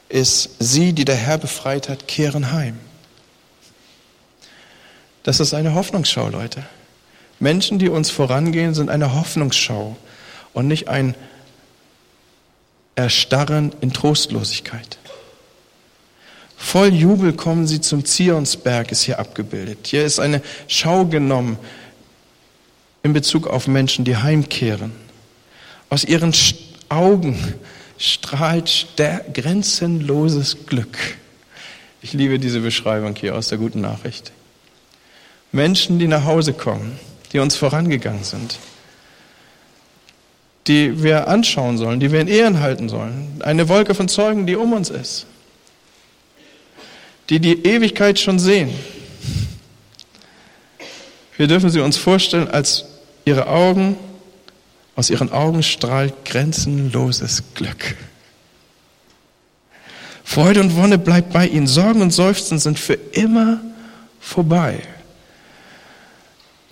[0.08, 2.78] ist, sie, die der Herr befreit hat, kehren heim.
[5.22, 6.62] Das ist eine Hoffnungsschau, Leute.
[7.40, 9.96] Menschen, die uns vorangehen, sind eine Hoffnungsschau
[10.54, 11.14] und nicht ein
[12.94, 14.98] Erstarren in Trostlosigkeit.
[16.56, 19.86] Voll Jubel kommen sie zum Zionsberg, ist hier abgebildet.
[19.86, 21.58] Hier ist eine Schau genommen
[23.02, 24.92] in Bezug auf Menschen, die heimkehren.
[25.90, 26.34] Aus ihren
[26.88, 27.54] Augen
[27.98, 28.86] strahlt
[29.32, 30.96] grenzenloses Glück.
[32.00, 34.32] Ich liebe diese Beschreibung hier aus der guten Nachricht.
[35.52, 36.98] Menschen, die nach Hause kommen,
[37.32, 38.58] die uns vorangegangen sind,
[40.66, 43.40] die wir anschauen sollen, die wir in Ehren halten sollen.
[43.40, 45.26] Eine Wolke von Zeugen, die um uns ist,
[47.28, 48.70] die die Ewigkeit schon sehen.
[51.36, 52.84] Wir dürfen sie uns vorstellen als
[53.24, 53.96] ihre Augen
[54.96, 57.96] aus ihren Augen strahlt grenzenloses Glück.
[60.22, 61.66] Freude und Wonne bleibt bei ihnen.
[61.66, 63.60] Sorgen und Seufzen sind für immer
[64.20, 64.80] vorbei.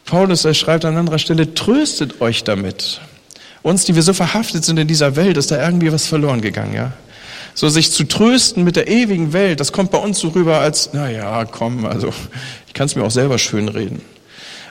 [0.05, 3.01] Paulus, er schreibt an anderer Stelle, tröstet euch damit.
[3.63, 6.75] Uns, die wir so verhaftet sind in dieser Welt, ist da irgendwie was verloren gegangen,
[6.75, 6.93] ja?
[7.55, 10.91] So sich zu trösten mit der ewigen Welt, das kommt bei uns so rüber als,
[10.95, 12.13] na ja, komm, also
[12.67, 14.01] ich kann es mir auch selber schön reden.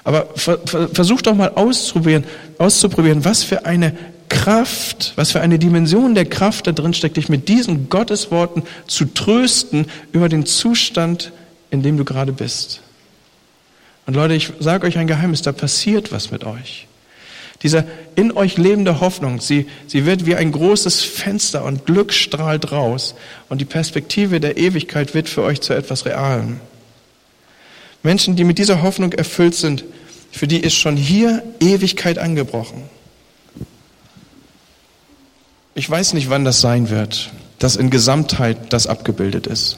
[0.04, 2.24] Aber versucht doch mal auszuprobieren,
[2.58, 3.96] auszuprobieren, was für eine
[4.30, 9.06] Kraft, was für eine Dimension der Kraft da drin steckt, dich mit diesen Gottesworten zu
[9.06, 11.32] trösten über den Zustand,
[11.70, 12.82] in dem du gerade bist.
[14.08, 16.88] Und Leute, ich sage euch ein Geheimnis, da passiert was mit euch.
[17.64, 17.86] Diese
[18.16, 23.14] in euch lebende Hoffnung, sie, sie wird wie ein großes Fenster und Glück strahlt raus
[23.49, 26.59] und die Perspektive der Ewigkeit wird für euch zu etwas Realem.
[28.03, 29.84] Menschen, die mit dieser Hoffnung erfüllt sind,
[30.32, 32.84] für die ist schon hier Ewigkeit angebrochen.
[35.76, 39.78] Ich weiß nicht, wann das sein wird, dass in Gesamtheit das abgebildet ist.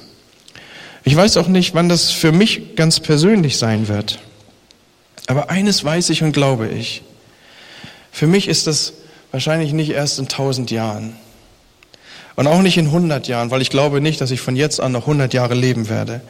[1.03, 4.19] Ich weiß auch nicht, wann das für mich ganz persönlich sein wird.
[5.27, 7.03] Aber eines weiß ich und glaube ich.
[8.14, 8.93] Für mich ist das
[9.32, 11.18] wahrscheinlich nicht erst in tausend Jahren.
[12.36, 14.93] Und auch nicht in hundert Jahren, weil ich glaube nicht, dass ich von jetzt an
[14.93, 16.22] noch hundert Jahre leben werde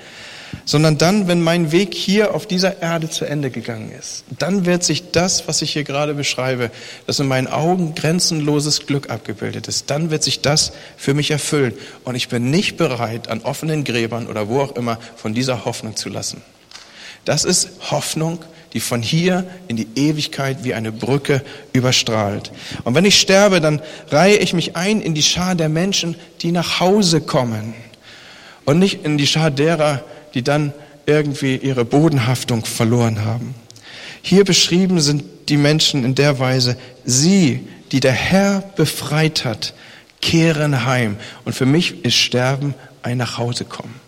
[0.65, 4.23] sondern dann, wenn mein Weg hier auf dieser Erde zu Ende gegangen ist.
[4.39, 6.71] Dann wird sich das, was ich hier gerade beschreibe,
[7.05, 11.73] das in meinen Augen grenzenloses Glück abgebildet ist, dann wird sich das für mich erfüllen.
[12.03, 15.95] Und ich bin nicht bereit, an offenen Gräbern oder wo auch immer von dieser Hoffnung
[15.95, 16.41] zu lassen.
[17.25, 18.39] Das ist Hoffnung,
[18.73, 21.41] die von hier in die Ewigkeit wie eine Brücke
[21.73, 22.51] überstrahlt.
[22.83, 26.51] Und wenn ich sterbe, dann reihe ich mich ein in die Schar der Menschen, die
[26.51, 27.73] nach Hause kommen
[28.65, 30.03] und nicht in die Schar derer,
[30.33, 30.73] die dann
[31.05, 33.55] irgendwie ihre Bodenhaftung verloren haben.
[34.21, 39.73] Hier beschrieben sind die Menschen in der Weise, sie, die der Herr befreit hat,
[40.21, 41.17] kehren heim.
[41.43, 44.02] Und für mich ist Sterben ein Nachhausekommen.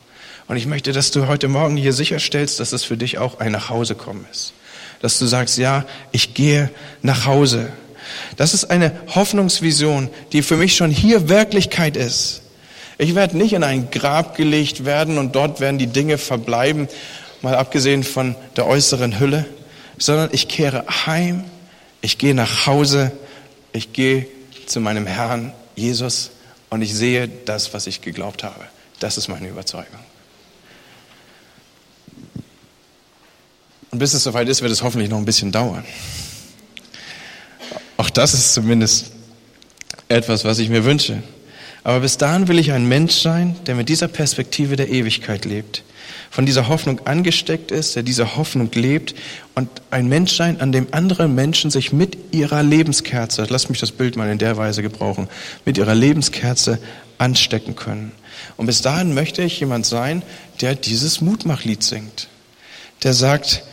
[0.48, 3.52] Und ich möchte, dass du heute Morgen hier sicherstellst, dass es für dich auch ein
[3.52, 4.54] Nachhausekommen ist.
[5.02, 6.70] Dass du sagst, ja, ich gehe
[7.02, 7.72] nach Hause.
[8.38, 12.42] Das ist eine Hoffnungsvision, die für mich schon hier Wirklichkeit ist.
[12.98, 16.88] Ich werde nicht in ein Grab gelegt werden und dort werden die Dinge verbleiben,
[17.42, 19.46] mal abgesehen von der äußeren Hülle,
[19.98, 21.44] sondern ich kehre heim,
[22.02, 23.12] ich gehe nach Hause,
[23.74, 24.28] ich gehe
[24.68, 26.32] zu meinem Herrn Jesus
[26.70, 28.66] und ich sehe das, was ich geglaubt habe.
[29.00, 30.00] Das ist meine Überzeugung.
[33.96, 35.86] Und bis es soweit ist, wird es hoffentlich noch ein bisschen dauern.
[37.96, 39.14] Auch das ist zumindest
[40.10, 41.24] etwas, was ich mir wünsche.
[41.86, 45.84] Aber bis dahin will ich ein Mensch sein, der mit dieser Perspektive der Ewigkeit lebt,
[46.30, 49.16] von dieser Hoffnung angesteckt ist, der diese Hoffnung lebt
[49.54, 53.94] und ein Mensch sein, an dem andere Menschen sich mit ihrer Lebenskerze, lass mich das
[53.94, 55.30] Bild mal in der Weise gebrauchen,
[55.64, 56.80] mit ihrer Lebenskerze
[57.18, 58.12] anstecken können.
[58.58, 60.22] Und bis dahin möchte ich jemand sein,
[60.60, 62.28] der dieses Mutmachlied singt,
[63.04, 63.64] der sagt,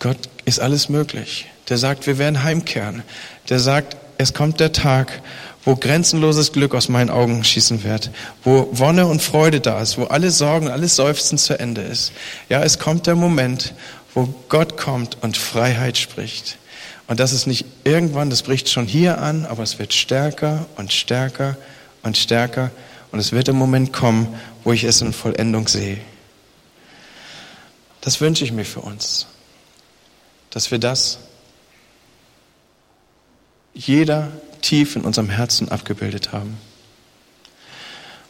[0.00, 3.04] Gott ist alles möglich, der sagt, wir werden heimkehren,
[3.48, 5.22] der sagt, es kommt der Tag,
[5.64, 8.10] wo grenzenloses Glück aus meinen Augen schießen wird,
[8.42, 12.12] wo Wonne und Freude da ist, wo alle Sorgen, alles Seufzen zu Ende ist.
[12.48, 13.74] Ja, es kommt der Moment,
[14.14, 16.56] wo Gott kommt und Freiheit spricht.
[17.06, 20.92] Und das ist nicht irgendwann, das bricht schon hier an, aber es wird stärker und
[20.92, 21.56] stärker
[22.02, 22.70] und stärker.
[23.12, 24.28] Und es wird der Moment kommen,
[24.64, 25.98] wo ich es in Vollendung sehe.
[28.00, 29.26] Das wünsche ich mir für uns,
[30.50, 31.18] dass wir das
[33.72, 34.30] jeder
[34.60, 36.58] tief in unserem Herzen abgebildet haben.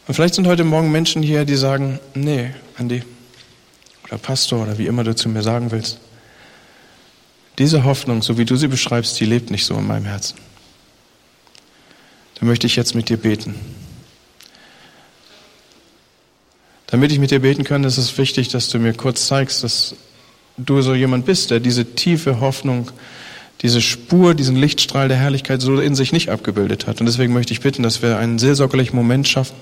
[0.07, 3.03] Und vielleicht sind heute Morgen Menschen hier, die sagen, nee, Andi
[4.05, 5.99] oder Pastor oder wie immer du zu mir sagen willst,
[7.57, 10.37] diese Hoffnung, so wie du sie beschreibst, die lebt nicht so in meinem Herzen.
[12.39, 13.55] Da möchte ich jetzt mit dir beten.
[16.87, 19.95] Damit ich mit dir beten kann, ist es wichtig, dass du mir kurz zeigst, dass
[20.65, 22.91] du so jemand bist, der diese tiefe Hoffnung
[23.61, 26.99] diese Spur, diesen Lichtstrahl der Herrlichkeit so in sich nicht abgebildet hat.
[26.99, 29.55] Und deswegen möchte ich bitten, dass wir einen seelsorgerlichen Moment schaffen,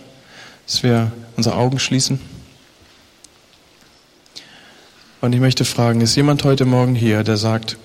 [0.65, 2.19] dass wir unsere Augen schließen.
[5.21, 7.77] Und ich möchte fragen, ist jemand heute Morgen hier, der sagt,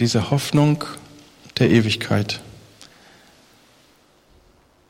[0.00, 0.84] diese Hoffnung
[1.58, 2.40] der Ewigkeit,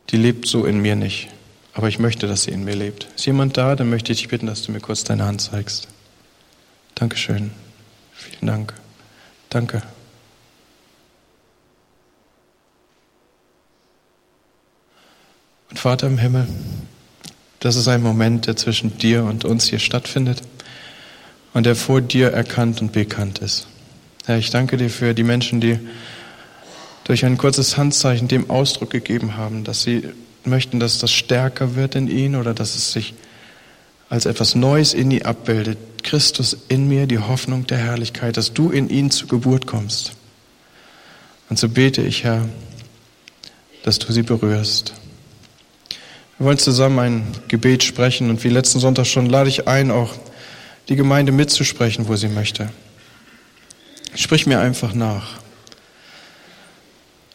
[0.08, 1.28] die lebt so in mir nicht.
[1.74, 3.08] Aber ich möchte, dass sie in mir lebt.
[3.16, 3.76] Ist jemand da?
[3.76, 5.88] Dann möchte ich dich bitten, dass du mir kurz deine Hand zeigst.
[7.02, 7.50] Dankeschön.
[8.12, 8.74] Vielen Dank.
[9.50, 9.82] Danke.
[15.68, 16.46] Und Vater im Himmel,
[17.58, 20.42] das ist ein Moment, der zwischen dir und uns hier stattfindet
[21.54, 23.66] und der vor dir erkannt und bekannt ist.
[24.26, 25.80] Herr, ich danke dir für die Menschen, die
[27.02, 30.04] durch ein kurzes Handzeichen dem Ausdruck gegeben haben, dass sie
[30.44, 33.12] möchten, dass das stärker wird in ihnen oder dass es sich
[34.08, 35.78] als etwas Neues in ihnen abbildet.
[36.02, 40.12] Christus in mir, die Hoffnung der Herrlichkeit, dass du in ihnen zur Geburt kommst.
[41.48, 42.48] Und so bete ich, Herr,
[43.82, 44.94] dass du sie berührst.
[46.38, 50.14] Wir wollen zusammen ein Gebet sprechen und wie letzten Sonntag schon lade ich ein, auch
[50.88, 52.70] die Gemeinde mitzusprechen, wo sie möchte.
[54.14, 55.40] Sprich mir einfach nach.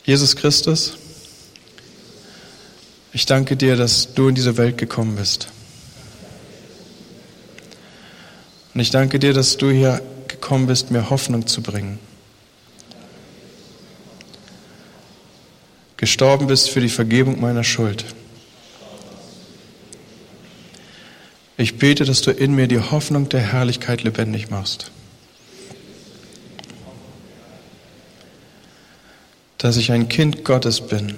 [0.03, 0.97] Jesus Christus,
[3.13, 5.47] ich danke dir, dass du in diese Welt gekommen bist.
[8.78, 11.97] Und ich danke dir, dass du hier gekommen bist, mir Hoffnung zu bringen.
[15.97, 18.05] Gestorben bist für die Vergebung meiner Schuld.
[21.57, 24.91] Ich bete, dass du in mir die Hoffnung der Herrlichkeit lebendig machst.
[29.57, 31.15] Dass ich ein Kind Gottes bin.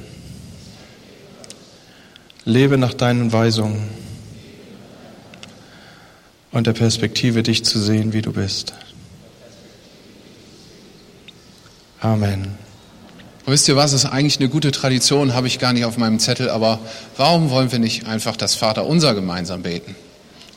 [2.46, 4.09] Lebe nach deinen Weisungen
[6.52, 8.74] und der Perspektive, dich zu sehen, wie du bist.
[12.02, 12.58] Amen.
[13.46, 16.50] Wisst ihr was, ist eigentlich eine gute Tradition, habe ich gar nicht auf meinem Zettel,
[16.50, 16.80] aber
[17.18, 19.96] warum wollen wir nicht einfach das Vaterunser gemeinsam beten?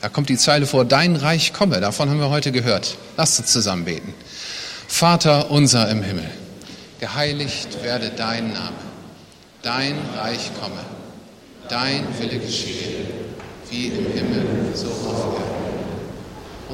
[0.03, 2.97] Da kommt die Zeile vor, dein Reich komme, davon haben wir heute gehört.
[3.17, 4.13] Lasst uns zusammen beten.
[4.89, 6.29] Vater unser im Himmel,
[7.01, 8.77] geheiligt werde dein Name,
[9.63, 10.81] dein Reich komme,
[11.69, 13.07] dein Wille geschehe,
[13.71, 15.62] wie im Himmel, so auf Erden.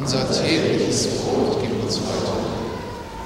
[0.01, 2.39] Unser tägliches Brot gib uns heute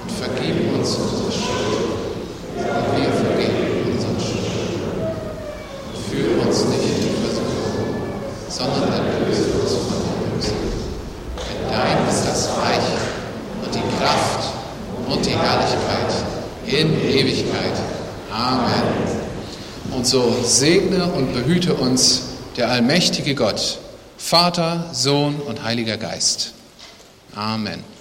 [0.02, 1.82] und vergib uns unsere Schuld,
[2.56, 5.12] und wir vergeben unseren Schuld.
[5.92, 7.84] Und führe uns nicht in Versuchung,
[8.48, 10.56] sondern erlöse uns von dem Bösen.
[11.36, 12.88] Denn dein ist das Reich
[13.64, 14.48] und die Kraft
[15.08, 16.12] und die Herrlichkeit
[16.66, 17.74] in Ewigkeit.
[18.32, 18.82] Amen.
[19.94, 22.22] Und so segne und behüte uns
[22.56, 23.78] der allmächtige Gott,
[24.16, 26.54] Vater, Sohn und Heiliger Geist.
[27.36, 27.80] Amen.
[27.80, 27.91] Amen.